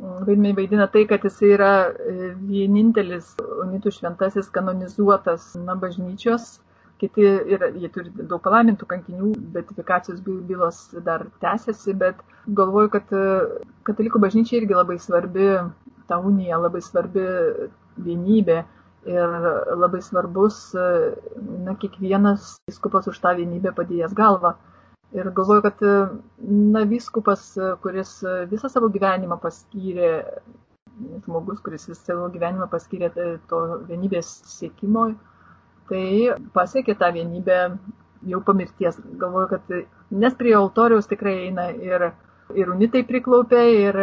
vaidmenį 0.00 0.54
vaidina 0.58 0.86
tai, 0.92 1.04
kad 1.10 1.24
jis 1.26 1.38
yra 1.48 1.70
e, 1.90 2.30
vienintelis 2.48 3.32
unitų 3.64 3.92
šventasis 3.98 4.50
kanonizuotas 4.54 5.52
na, 5.66 5.76
bažnyčios. 5.84 6.58
Kiti 6.98 7.22
yra, 7.54 7.68
jie 7.78 7.88
turi 7.94 8.10
daug 8.18 8.40
palaimintų 8.42 8.86
kankinių, 8.90 9.28
betifikacijos 9.54 10.22
bylos 10.26 10.80
dar 11.06 11.28
tęsiasi, 11.44 11.94
bet 12.00 12.18
galvoju, 12.58 12.90
kad 12.96 13.12
e, 13.14 13.22
katalikų 13.86 14.22
bažnyčia 14.24 14.58
irgi 14.60 14.74
labai 14.78 14.98
svarbi, 15.02 15.52
ta 16.10 16.18
unija 16.18 16.58
labai 16.58 16.82
svarbi 16.82 17.26
vienybė 18.02 18.58
ir 19.08 19.36
labai 19.78 20.00
svarbus, 20.02 20.58
e, 20.74 20.88
na, 21.68 21.76
kiekvienas 21.78 22.56
viskupas 22.70 23.06
už 23.12 23.22
tą 23.22 23.36
vienybę 23.38 23.74
padėjęs 23.78 24.16
galvą. 24.18 24.56
Ir 25.16 25.30
galvoju, 25.32 25.62
kad 25.64 25.82
na, 26.38 26.82
viskupas, 26.84 27.54
kuris 27.82 28.10
visą 28.50 28.68
savo 28.68 28.90
gyvenimą 28.92 29.38
paskyrė, 29.40 30.10
žmogus, 31.24 31.62
kuris 31.64 31.88
visą 31.88 32.10
savo 32.10 32.26
gyvenimą 32.34 32.66
paskyrė 32.72 33.08
to 33.48 33.60
vienybės 33.88 34.28
siekimo, 34.52 35.06
tai 35.88 36.02
pasiekė 36.58 36.98
tą 37.00 37.08
vienybę 37.16 37.58
jau 38.28 38.42
po 38.44 38.52
mirties. 38.58 38.98
Galvoju, 39.22 39.48
kad 39.54 39.72
nes 40.24 40.36
prie 40.36 40.52
altoriaus 40.58 41.08
tikrai 41.08 41.34
eina 41.46 41.70
ir, 41.72 42.10
ir 42.58 42.74
unitai 42.74 43.04
priklaupė, 43.08 43.64
ir 43.86 44.00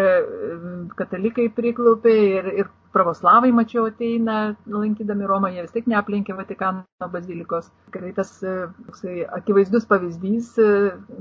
katalikai 0.98 1.52
priklaupė, 1.54 2.15
ir, 2.39 2.52
ir 2.63 2.74
pravoslavai, 2.95 3.51
mačiau, 3.51 3.86
ateina, 3.89 4.55
lankydami 4.71 5.27
Romą, 5.27 5.51
jie 5.51 5.65
vis 5.65 5.73
tiek 5.75 5.88
neaplenkė 5.91 6.36
Vatikano 6.38 7.10
bazilikos. 7.12 7.67
Tikrai 7.89 8.13
tas 8.15 8.31
e, 8.43 8.55
toksai, 8.88 9.15
akivaizdus 9.39 9.88
pavyzdys 9.89 10.53
e, 10.63 10.67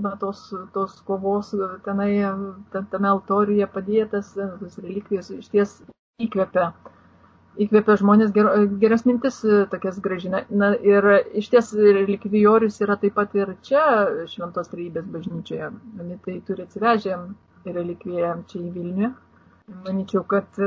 na, 0.04 0.14
tos, 0.20 0.46
tos 0.76 1.00
kovos 1.08 1.50
tenai, 1.86 2.12
tame 2.92 3.10
altoriuje 3.10 3.68
padėtas, 3.74 4.32
e, 4.38 4.48
tos 4.62 4.78
relikvijos 4.84 5.32
iš 5.34 5.50
ties 5.54 5.74
įkvepia. 6.22 6.70
Įkvėpia 7.64 7.98
žmonės 8.00 8.32
ger, 8.34 8.48
geras 8.82 9.04
mintis, 9.06 9.36
tokias 9.70 10.00
gražina. 10.02 10.42
Na 10.50 10.72
ir 10.74 11.06
iš 11.38 11.52
ties 11.52 11.70
relikvijorius 11.74 12.80
yra 12.82 12.98
taip 13.02 13.14
pat 13.18 13.34
ir 13.38 13.54
čia, 13.66 13.84
Šventos 14.30 14.70
Trejybės 14.72 15.06
bažnyčioje. 15.14 15.70
Tai 16.26 16.34
turi 16.48 16.66
atsivežę 16.66 17.20
relikviją 17.66 18.34
čia 18.50 18.58
į 18.58 18.74
Vilnių. 18.74 19.14
Manyčiau, 19.86 20.26
kad 20.28 20.58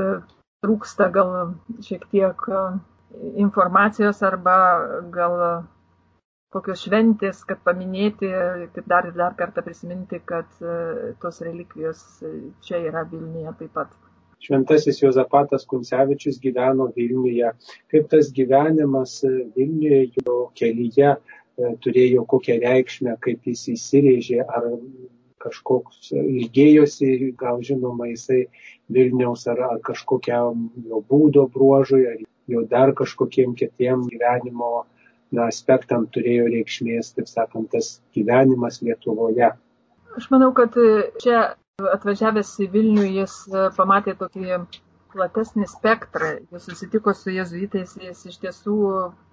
trūksta 0.65 1.09
gal 1.13 1.33
šiek 1.85 2.05
tiek 2.11 2.47
e, 2.49 2.61
informacijos 3.43 4.23
arba 4.29 4.57
gal 5.13 5.37
kokios 6.55 6.81
šventės, 6.87 7.43
kad 7.47 7.59
paminėti, 7.67 8.29
kaip 8.75 8.89
dar 8.89 9.09
ir 9.09 9.15
dar 9.19 9.35
kartą 9.39 9.63
prisiminti, 9.65 10.19
kad 10.31 10.49
e, 10.63 11.13
tos 11.21 11.41
relikvijos 11.45 12.03
čia 12.65 12.81
yra 12.89 13.03
Vilniuje 13.11 13.53
taip 13.61 13.73
pat. 13.77 13.95
Šventasis 14.43 15.01
Jozapatas 15.01 15.65
Kuncevičius 15.65 16.37
gyveno 16.41 16.91
Vilniuje. 16.95 17.51
Kaip 17.91 18.09
tas 18.11 18.29
gyvenimas 18.37 19.19
Vilniuje 19.55 20.03
jo 20.21 20.37
kelyje 20.57 21.13
e, 21.13 21.17
turėjo 21.83 22.25
kokią 22.33 22.59
reikšmę, 22.63 23.17
kaip 23.25 23.49
jis 23.51 23.65
įsirėžė, 23.75 24.43
ar 24.45 24.69
kažkoks 25.43 26.11
ilgėjosi, 26.17 27.33
gal 27.39 27.61
žinoma, 27.65 28.09
jisai 28.11 28.45
Vilniaus 28.93 29.45
ar, 29.51 29.61
ar 29.71 29.79
kažkokiam 29.83 30.67
jo 30.87 31.01
būdo 31.09 31.47
bruožui, 31.53 32.03
ar 32.07 32.21
jo 32.47 32.63
dar 32.71 32.93
kažkokiem 32.95 33.55
kitiem 33.59 34.07
gyvenimo 34.11 34.85
na, 35.31 35.47
aspektam 35.47 36.07
turėjo 36.07 36.47
reikšmės, 36.53 37.13
taip 37.17 37.29
sakant, 37.31 37.69
tas 37.73 37.97
gyvenimas 38.15 38.81
Lietuvoje. 38.81 39.51
Aš 40.17 40.29
manau, 40.33 40.53
kad 40.55 40.75
čia 41.21 41.43
atvažiavęs 41.77 42.55
į 42.63 42.69
Vilnių 42.73 43.07
jis 43.19 43.33
pamatė 43.77 44.15
tokį 44.17 44.61
platesnį 45.13 45.67
spektrą. 45.69 46.31
Jis 46.53 46.67
susitiko 46.69 47.13
su 47.15 47.33
jezuitais, 47.35 47.95
jis 48.01 48.23
iš 48.31 48.39
tiesų 48.43 48.77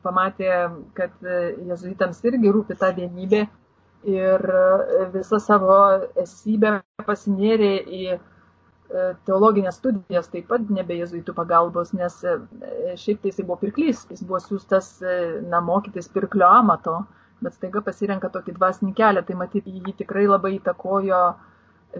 pamatė, 0.04 0.50
kad 0.98 1.14
jezuitams 1.24 2.20
irgi 2.26 2.52
rūpi 2.52 2.76
ta 2.80 2.90
vienybė 2.96 3.46
ir 4.06 4.40
e, 4.50 5.06
visą 5.14 5.40
savo 5.40 5.76
esybę 6.20 6.78
pasinėrė 7.06 7.72
į 7.82 8.02
e, 8.14 8.18
teologinės 9.28 9.78
studijas, 9.80 10.28
taip 10.32 10.48
pat 10.50 10.68
nebe 10.72 10.96
jezuitų 10.98 11.34
pagalbos, 11.36 11.94
nes 11.96 12.16
e, 12.24 12.36
šiaip 13.00 13.22
tai 13.22 13.32
jisai 13.32 13.46
buvo 13.48 13.58
pirklys, 13.64 14.04
jis 14.10 14.24
buvo 14.24 14.40
siūstas 14.44 14.90
na, 15.48 15.62
mokytis 15.64 16.10
pirklio 16.12 16.48
amato, 16.48 17.00
bet 17.44 17.56
staiga 17.58 17.82
pasirenka 17.84 18.30
tokį 18.32 18.56
dvasinį 18.58 18.94
kelią, 19.00 19.24
tai 19.26 19.38
matyti 19.40 19.74
jį 19.80 19.96
tikrai 20.02 20.26
labai 20.28 20.56
įtakojo 20.58 21.24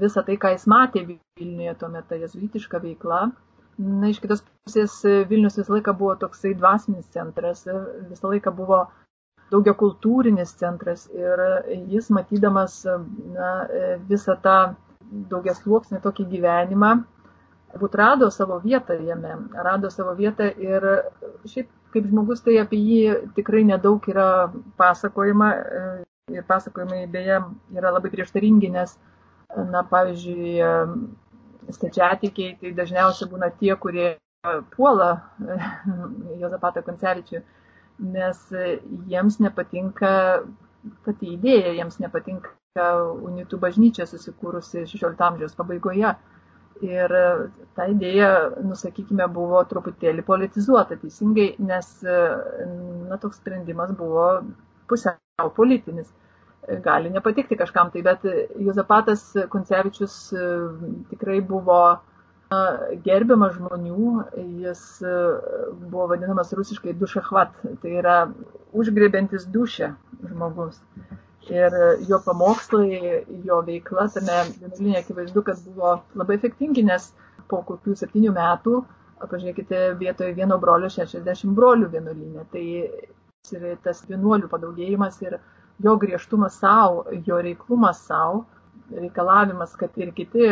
visą 0.01 0.25
tai, 0.27 0.39
ką 0.41 0.55
jis 0.55 0.69
matė 0.71 1.07
Vilniuje 1.09 1.75
tuomet, 1.79 2.07
ta 2.09 2.19
jezuitiška 2.19 2.79
veikla. 2.83 3.25
Na, 3.75 4.07
iš 4.07 4.21
kitos 4.23 4.45
pusės 4.63 5.01
Vilnius 5.31 5.57
visą 5.59 5.75
laiką 5.75 5.97
buvo 5.99 6.15
toksai 6.19 6.53
dvasinis 6.55 7.09
centras, 7.11 7.65
visą 8.07 8.31
laiką 8.31 8.53
buvo 8.55 8.85
uh, 8.85 9.04
daugiakultūrinis 9.53 10.55
centras 10.61 11.07
ir 11.13 11.43
jis 11.93 12.11
matydamas 12.15 12.81
na, 12.87 13.51
visą 14.09 14.37
tą 14.45 14.59
daugiasluoksnį 15.31 16.01
tokį 16.05 16.27
gyvenimą, 16.33 16.93
būt 17.81 17.97
rado 17.99 18.31
savo 18.31 18.59
vietą 18.63 18.97
jame, 19.03 19.37
rado 19.67 19.91
savo 19.91 20.15
vietą 20.19 20.49
ir 20.63 20.87
šiaip 21.51 21.69
kaip 21.95 22.09
žmogus 22.11 22.43
tai 22.43 22.57
apie 22.63 22.81
jį 22.81 23.17
tikrai 23.37 23.63
nedaug 23.67 24.03
yra 24.11 24.51
pasakojama 24.81 25.51
ir 26.33 26.47
pasakojimai 26.49 27.05
beje 27.11 27.39
yra 27.77 27.93
labai 27.95 28.11
prieštaringi, 28.11 28.71
nes, 28.75 28.97
na, 29.71 29.85
pavyzdžiui, 29.91 30.55
stačiatikiai 31.75 32.57
tai 32.61 32.73
dažniausiai 32.77 33.31
būna 33.31 33.51
tie, 33.61 33.75
kurie 33.81 34.15
puola 34.75 35.11
Jozapatą 36.43 36.83
Koncevičių 36.85 37.43
nes 37.99 38.41
jiems 39.09 39.39
nepatinka 39.43 40.11
pati 41.05 41.35
idėja, 41.37 41.73
jiems 41.79 42.01
nepatinka 42.03 42.87
unitų 43.25 43.59
bažnyčia 43.63 44.07
susikūrusi 44.11 44.85
16 44.91 45.27
amžiaus 45.29 45.55
pabaigoje. 45.59 46.15
Ir 46.83 47.13
ta 47.79 47.87
idėja, 47.87 48.31
nusakykime, 48.67 49.29
buvo 49.31 49.61
truputėlį 49.71 50.25
politizuota 50.27 50.99
teisingai, 50.99 51.55
nes 51.63 51.91
na, 52.03 53.19
toks 53.23 53.39
sprendimas 53.39 53.95
buvo 53.95 54.27
pusiau 54.91 55.53
politinis. 55.55 56.11
Gali 56.83 57.13
nepatikti 57.13 57.57
kažkam 57.61 57.93
tai, 57.93 58.03
bet 58.03 58.25
Juzapatas 58.59 59.23
Koncevičius 59.53 60.17
tikrai 61.13 61.39
buvo 61.45 61.79
gerbiamas 63.05 63.55
žmonių, 63.59 64.09
jis 64.65 64.83
e, 65.03 65.15
buvo 65.91 66.09
vadinamas 66.13 66.53
rusiškai 66.57 66.95
dušachvat, 67.01 67.55
tai 67.83 67.93
yra 68.01 68.17
užgrebiantis 68.73 69.47
dušę 69.55 69.93
žmogus. 70.31 70.81
Ir 71.53 71.75
jo 72.09 72.19
pamokslai, 72.25 73.25
jo 73.45 73.61
veikla 73.67 74.07
tame 74.15 74.39
vienuolinė 74.61 75.03
akivaizdu, 75.03 75.43
kad 75.45 75.61
buvo 75.67 75.99
labai 76.17 76.39
efektingi, 76.39 76.87
nes 76.89 77.11
po 77.51 77.61
kokių 77.69 77.97
septynių 78.01 78.33
metų, 78.37 78.79
pažiūrėkite, 79.25 79.83
vietoje 80.01 80.33
vieno 80.39 80.57
brolio 80.61 80.89
60 80.93 81.53
brolių 81.59 81.91
vienuolinė. 81.93 82.47
Tai 82.53 82.65
ir 83.53 83.77
tas 83.85 84.01
vienuolių 84.09 84.49
padaugėjimas 84.49 85.21
ir 85.27 85.39
jo 85.85 85.97
griežtumas 86.01 86.57
savo, 86.63 87.05
jo 87.27 87.41
reiklumas 87.45 88.01
savo 88.09 88.45
reikalavimas, 88.93 89.75
kad 89.81 89.97
ir 90.01 90.13
kiti 90.17 90.51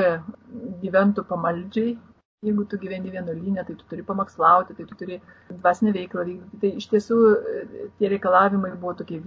gyventų 0.83 1.27
pamaldžiai. 1.29 1.95
Jeigu 2.43 2.65
tu 2.67 2.79
gyveni 2.83 3.13
vienuolynė, 3.15 3.63
tai 3.67 3.77
tu 3.79 3.87
turi 3.87 4.03
pamokslauti, 4.03 4.75
tai 4.75 4.87
tu 4.89 4.97
turi 4.99 5.21
dvasinę 5.51 5.93
veiklą 5.95 6.25
vykdyti. 6.27 6.59
Tai 6.63 6.71
iš 6.81 6.89
tiesų 6.91 7.19
tie 8.01 8.11
reikalavimai 8.11 8.73
buvo 8.81 8.97
tokie 8.99 9.21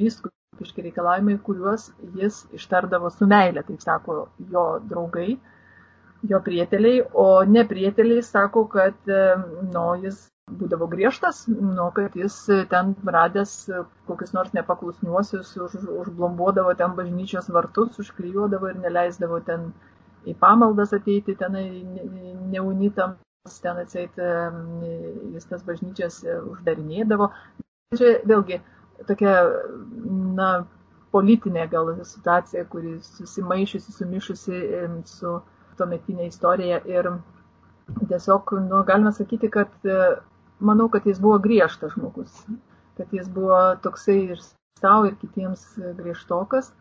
jo 6.28 6.42
prieteliai, 6.44 7.06
o 7.14 7.44
neprieteliai 7.48 8.24
sako, 8.26 8.66
kad 8.72 8.98
nu, 9.08 9.86
jis 10.04 10.26
būdavo 10.60 10.88
griežtas, 10.92 11.46
nu, 11.48 11.88
kad 11.96 12.16
jis 12.18 12.36
ten 12.70 12.94
radęs 13.16 13.54
kokius 14.10 14.34
nors 14.38 14.54
nepaklusniuosius, 14.54 15.56
už, 15.66 15.76
užblombuodavo 16.04 16.74
ten 16.78 16.94
bažnyčios 17.00 17.50
vartus, 17.56 17.98
užklijuodavo 18.04 18.70
ir 18.70 18.80
neleisdavo 18.84 19.40
ten 19.48 19.72
į 20.30 20.36
pamaldas 20.42 20.94
ateiti 20.94 21.36
tenai 21.40 21.66
neunitam, 22.54 23.18
ten 23.64 23.82
atseit 23.82 24.22
jis 25.34 25.50
tas 25.50 25.66
bažnyčias 25.66 26.22
uždarinėdavo. 26.26 27.32
Čia 27.98 28.16
vėlgi 28.30 28.62
tokia, 29.10 29.36
na, 30.38 30.52
politinė 31.16 31.66
gal 31.72 31.94
situacija, 32.04 32.66
kuri 32.70 33.00
susimaišiusi, 33.02 33.98
sumišusi 33.98 34.62
su 35.10 35.36
tuometinė 35.80 36.30
istorija 36.30 36.80
ir 36.90 37.12
tiesiog, 38.10 38.56
nu, 38.70 38.82
galima 38.88 39.14
sakyti, 39.16 39.50
kad 39.54 39.74
manau, 40.60 40.88
kad 40.92 41.06
jis 41.08 41.20
buvo 41.22 41.38
griežtas 41.44 41.94
žmogus, 41.96 42.42
kad 42.98 43.14
jis 43.14 43.30
buvo 43.32 43.60
toksai 43.84 44.18
ir 44.36 44.42
savo, 44.80 45.06
ir 45.10 45.16
kitiems 45.22 45.68
griežtokas, 46.00 46.72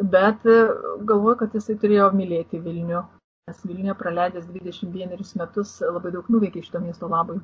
bet 0.00 0.44
galvoju, 0.44 1.36
kad 1.42 1.54
jisai 1.54 1.76
turėjo 1.80 2.10
mylėti 2.16 2.62
Vilnių, 2.62 3.02
nes 3.48 3.66
Vilniuje 3.66 3.98
praleidęs 4.00 4.48
21 4.50 5.36
metus 5.40 5.76
labai 5.84 6.14
daug 6.14 6.30
nuveikė 6.32 6.64
šito 6.64 6.82
miesto 6.84 7.10
labui 7.10 7.40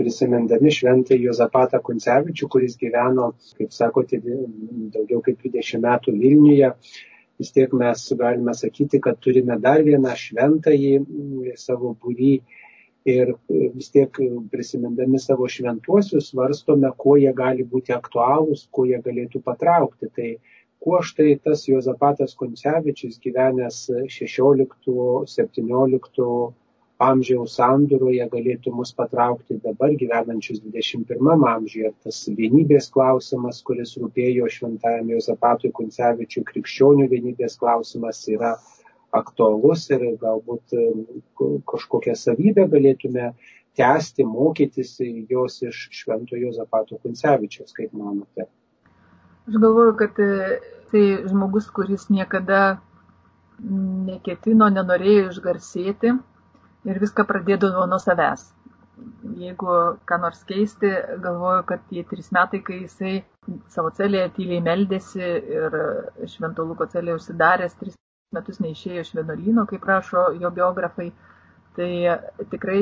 prisimindami 0.00 0.72
šventąjį 0.72 1.28
Jozapatą 1.28 1.80
Kuncevičių, 1.84 2.48
kuris 2.52 2.76
gyveno, 2.80 3.32
kaip 3.58 3.74
sakote, 3.76 4.20
daugiau 4.94 5.20
kaip 5.26 5.40
20 5.44 5.82
metų 5.84 6.16
Vilniuje. 6.16 6.72
Vis 7.40 7.54
tiek 7.56 7.72
mes 7.76 8.02
galime 8.20 8.52
sakyti, 8.56 9.00
kad 9.00 9.20
turime 9.24 9.56
dar 9.64 9.80
vieną 9.84 10.12
šventąjį 10.22 11.54
savo 11.60 11.94
būrį 12.02 12.34
ir 13.08 13.32
vis 13.48 13.90
tiek 13.90 14.18
prisimindami 14.52 15.18
savo 15.18 15.48
šventuosius 15.48 16.28
svarstome, 16.30 16.90
kuo 16.96 17.16
jie 17.16 17.32
gali 17.36 17.64
būti 17.64 17.92
aktualūs, 17.96 18.68
kuo 18.70 18.84
jie 18.88 18.98
galėtų 19.04 19.40
patraukti. 19.44 20.08
Tai 20.16 20.36
kuo 20.80 21.02
štai 21.02 21.40
tas 21.44 21.68
Jozapatas 21.68 22.34
Kuncevičius 22.36 23.18
gyvenęs 23.24 23.90
16-17 24.16 26.52
amžiaus 27.00 27.54
sandūroje 27.56 28.26
galėtų 28.32 28.72
mus 28.76 28.92
patraukti 28.96 29.56
dabar 29.64 29.90
gyvenančius 30.02 30.60
21 30.60 31.46
amžiuje. 31.54 31.90
Tas 32.04 32.28
vienybės 32.28 32.90
klausimas, 32.92 33.62
kuris 33.64 33.96
rūpėjo 34.00 34.46
šventajam 34.52 35.08
Jozapatui 35.14 35.70
Kuncevičiui, 35.78 36.44
krikščionių 36.50 37.06
vienybės 37.14 37.56
klausimas 37.60 38.18
yra 38.28 38.52
aktualus 39.16 39.88
ir 39.90 40.04
galbūt 40.20 40.74
kažkokią 41.70 42.14
savybę 42.18 42.66
galėtume 42.70 43.32
tęsti, 43.78 44.26
mokytis 44.26 44.96
jos 45.30 45.60
iš 45.66 45.88
švento 45.94 46.38
Jozapato 46.38 46.98
Kuncevičiaus, 47.02 47.74
kaip 47.76 47.92
manote. 47.96 48.46
Aš 49.48 49.58
galvoju, 49.62 49.96
kad 49.98 50.18
e, 50.20 50.58
tai 50.92 51.04
žmogus, 51.26 51.70
kuris 51.74 52.08
niekada 52.10 52.80
neketino, 53.60 54.68
nenorėjo 54.72 55.30
išgarsėti, 55.30 56.14
ir 56.88 57.00
viską 57.02 57.26
pradėdavo 57.28 57.86
nuo 57.90 57.98
savęs. 58.02 58.48
Jeigu 59.40 59.76
ką 60.08 60.18
nors 60.20 60.42
keisti, 60.48 60.90
galvoju, 61.24 61.64
kad 61.68 61.84
tie 61.88 62.04
trys 62.08 62.28
metai, 62.36 62.60
kai 62.64 62.82
jisai 62.82 63.14
savo 63.72 63.92
celėje 63.96 64.28
tyliai 64.36 64.60
meldėsi 64.64 65.22
ir 65.24 65.76
Švento 66.28 66.66
Luko 66.68 66.88
celėje 66.92 67.16
užsidaręs, 67.20 67.78
tris 67.80 67.96
metus 68.36 68.60
neišėjo 68.62 69.04
iš 69.04 69.12
vienuolyno, 69.18 69.66
kaip 69.70 69.84
rašo 69.90 70.28
jo 70.40 70.50
biografai, 70.54 71.10
tai 71.76 71.90
tikrai 72.52 72.80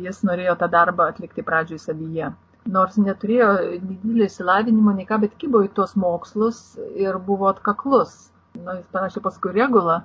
jis 0.00 0.22
norėjo 0.28 0.56
tą 0.60 0.68
darbą 0.72 1.08
atlikti 1.12 1.44
pradžioj 1.46 1.82
savyje. 1.86 2.30
Nors 2.70 2.98
neturėjo 3.00 3.50
didelį 3.80 4.26
įsilavinimo, 4.26 4.92
nei 4.96 5.08
ką, 5.08 5.22
bet 5.24 5.36
kybo 5.40 5.62
į 5.64 5.70
tuos 5.76 5.96
mokslus 5.96 6.60
ir 7.06 7.16
buvo 7.30 7.48
atkaklus. 7.48 8.16
Na, 8.60 8.76
jis 8.76 8.88
panašiai 8.92 9.24
paskui 9.24 9.54
regulą 9.56 10.02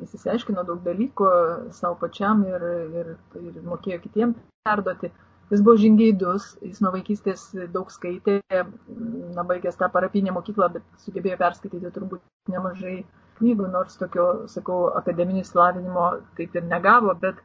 jis 0.00 0.14
įsiaiškino 0.18 0.64
daug 0.66 0.80
dalykų 0.84 1.28
savo 1.74 1.96
pačiam 2.00 2.42
ir, 2.48 2.64
ir, 3.00 3.12
ir 3.40 3.60
mokėjo 3.66 4.00
kitiem 4.04 4.34
perduoti. 4.66 5.10
Jis 5.52 5.60
buvo 5.60 5.76
žingeidus, 5.78 6.54
jis 6.64 6.80
nuo 6.82 6.90
vaikystės 6.94 7.50
daug 7.74 7.90
skaitė, 7.92 8.38
na, 8.48 9.44
baigęs 9.44 9.76
tą 9.78 9.90
parapinę 9.92 10.32
mokyklą, 10.34 10.70
bet 10.78 11.04
sugebėjo 11.04 11.36
perskaityti 11.42 11.92
turbūt 11.94 12.24
nemažai 12.50 13.02
knygų, 13.38 13.68
nors 13.72 13.98
tokio, 14.00 14.28
sakau, 14.52 14.86
akademinio 15.00 15.44
įsilavinimo 15.44 16.06
taip 16.38 16.54
ir 16.58 16.64
negavo, 16.70 17.14
bet 17.20 17.40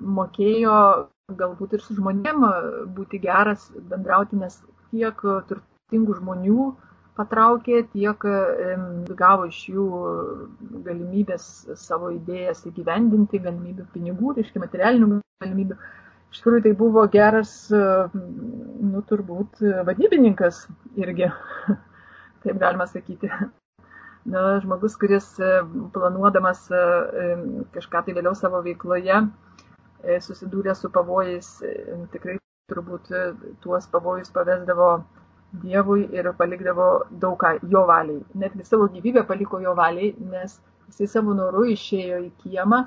mokėjo 0.00 0.76
galbūt 1.38 1.76
ir 1.76 1.84
su 1.84 1.96
žmonėm 1.96 2.46
būti 2.96 3.20
geras, 3.22 3.68
bendrauti, 3.90 4.38
nes 4.40 4.58
tiek 4.90 5.24
turtingų 5.50 6.16
žmonių 6.20 6.70
patraukė, 7.18 7.82
tiek 7.92 8.26
gavo 9.18 9.48
iš 9.50 9.62
jų 9.74 9.86
galimybės 10.86 11.46
savo 11.78 12.12
idėjas 12.14 12.64
įgyvendinti, 12.70 13.42
galimybių 13.44 13.88
pinigų, 13.94 14.36
reiškia 14.38 14.62
materialinių 14.64 15.20
galimybių. 15.44 15.78
Iš 16.30 16.40
tikrųjų, 16.40 16.62
tai 16.62 16.72
buvo 16.78 17.02
geras, 17.10 17.52
nu, 17.74 19.00
turbūt, 19.08 19.58
vadybininkas 19.88 20.62
irgi, 21.00 21.26
taip 22.44 22.60
galima 22.62 22.86
sakyti. 22.86 23.30
Na, 24.28 24.60
žmogus, 24.60 24.98
kuris 25.00 25.30
planuodamas 25.94 26.66
kažką 27.74 28.02
tai 28.04 28.14
vėliau 28.18 28.34
savo 28.36 28.60
veikloje 28.66 29.16
e, 29.16 30.18
susidūrė 30.20 30.74
su 30.76 30.90
pavojais, 30.92 31.48
tikrai 32.12 32.36
turbūt 32.68 33.08
tuos 33.64 33.88
pavojus 33.90 34.30
pavesdavo 34.34 34.90
Dievui 35.50 36.04
ir 36.14 36.28
palikdavo 36.38 36.84
daug 37.22 37.34
ką 37.40 37.56
jo 37.72 37.80
valiai. 37.88 38.20
Netgi 38.38 38.64
savo 38.64 38.86
gyvybę 38.92 39.24
paliko 39.26 39.58
jo 39.58 39.72
valiai, 39.74 40.12
nes 40.30 40.60
jisai 40.90 41.08
savo 41.10 41.34
noru 41.34 41.64
išėjo 41.72 42.20
į 42.22 42.30
kiemą 42.44 42.84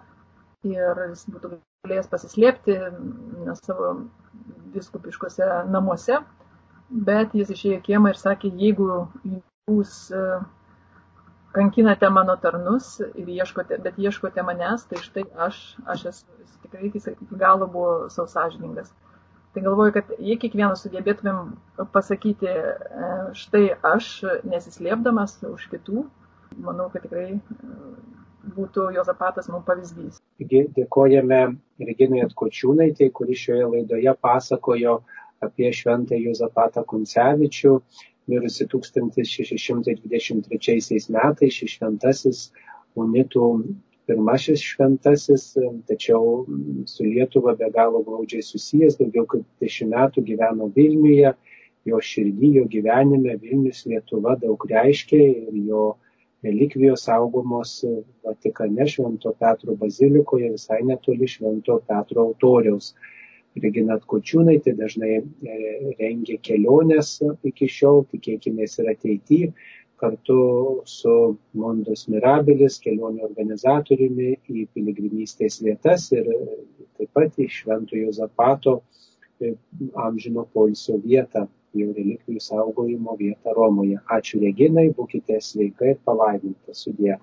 ir 0.70 1.02
jis 1.10 1.26
būtų 1.34 1.52
galėjęs 1.84 2.08
pasislėpti 2.14 2.78
savo 3.60 3.90
viskupiškose 4.76 5.50
namuose, 5.76 6.22
bet 7.10 7.36
jis 7.36 7.52
išėjo 7.52 7.82
į 7.82 7.84
kiemą 7.90 8.14
ir 8.14 8.22
sakė, 8.22 8.54
jeigu 8.64 8.88
jūs 9.28 9.98
e, 10.16 10.24
kankinate 11.54 12.10
mano 12.10 12.36
tarnus 12.42 12.98
ir 13.14 13.30
ieškote, 13.30 13.78
bet 13.86 14.00
ieškote 14.02 14.44
manęs, 14.46 14.88
tai 14.90 15.02
štai 15.06 15.24
aš, 15.48 15.62
aš 15.86 16.06
esu 16.12 16.60
tikrai 16.64 16.90
iki 16.90 17.02
galo 17.40 17.68
buvo 17.68 18.10
sausažiningas. 18.10 18.92
Tai 19.54 19.62
galvoju, 19.62 19.94
kad 19.94 20.10
jei 20.18 20.40
kiekvienas 20.42 20.82
sugebėtumėm 20.82 21.52
pasakyti, 21.94 22.50
e, 22.50 23.10
štai 23.38 23.68
aš 23.86 24.08
nesislėpdamas 24.50 25.36
už 25.46 25.68
kitų, 25.76 26.08
manau, 26.66 26.88
kad 26.94 27.06
tikrai 27.06 27.28
e, 27.36 27.42
būtų 28.56 28.88
Jozapatas 28.96 29.52
mums 29.54 29.68
pavyzdys. 29.68 30.18
Taigi 30.42 30.64
dėkojame 30.74 31.44
Reginai 31.86 32.24
Atkočiūnai, 32.26 32.90
tai 32.98 33.12
kuri 33.14 33.38
šioje 33.38 33.70
laidoje 33.76 34.16
pasakojo 34.26 34.98
apie 35.44 35.70
šventą 35.76 36.18
Jozapatą 36.18 36.82
Kuncevičių, 36.90 37.78
mirusi 38.32 38.64
1623 38.72 41.10
metais, 41.14 41.54
šis 41.54 41.72
šventasis 41.78 42.38
unitų 43.00 43.46
pirmasis 44.08 44.60
šventasis, 44.60 45.54
tačiau 45.88 46.46
su 46.86 47.04
Lietuva 47.08 47.56
be 47.60 47.70
galo 47.72 48.04
glaudžiai 48.04 48.44
susijęs, 48.44 48.98
daugiau 49.00 49.26
kaip 49.32 49.46
dešimt 49.64 49.96
metų 49.96 50.24
gyveno 50.28 50.68
Vilniuje, 50.76 51.34
jo 51.88 52.00
širdį, 52.12 52.50
jo 52.60 52.66
gyvenime 52.72 53.38
Vilnius 53.40 53.86
Lietuva 53.88 54.36
daug 54.40 54.66
reiškia 54.70 55.22
ir 55.24 55.58
jo 55.68 55.84
relikvijos 56.44 57.06
saugomos 57.08 57.84
Vatikane 58.24 58.88
Švento 58.88 59.32
Petro 59.40 59.76
bazilikoje 59.80 60.52
visai 60.58 60.82
netoli 60.84 61.28
Švento 61.28 61.80
Petro 61.88 62.28
autoriaus. 62.28 62.94
Regina 63.62 64.00
Kočiūnaitė 64.10 64.74
dažnai 64.80 65.14
e, 65.20 65.24
rengia 66.00 66.40
keliones 66.42 67.20
iki 67.46 67.70
šiol, 67.70 68.04
tikėkime 68.12 68.66
ir 68.66 68.92
ateityje 68.96 69.54
kartu 70.04 70.38
su 70.90 71.14
Mondos 71.56 72.08
Mirabilis, 72.12 72.80
kelionių 72.84 73.24
organizatoriumi 73.30 74.34
į 74.52 74.66
piligrimystės 74.76 75.62
vietas 75.64 76.10
ir 76.12 76.28
taip 76.98 77.12
pat 77.16 77.38
į 77.40 77.48
Šventojo 77.58 78.12
Zapato 78.18 78.74
e, 79.40 79.54
amžino 80.08 80.44
poilsio 80.56 80.98
vietą, 81.06 81.46
jo 81.78 81.94
relikvijų 81.96 82.44
saugojimo 82.44 83.16
vietą 83.22 83.56
Romoje. 83.56 84.02
Ačiū 84.18 84.42
Reginai, 84.44 84.90
būkite 84.98 85.40
sveika 85.42 85.94
ir 85.94 86.02
palaiminta 86.10 86.76
sudė. 86.78 87.16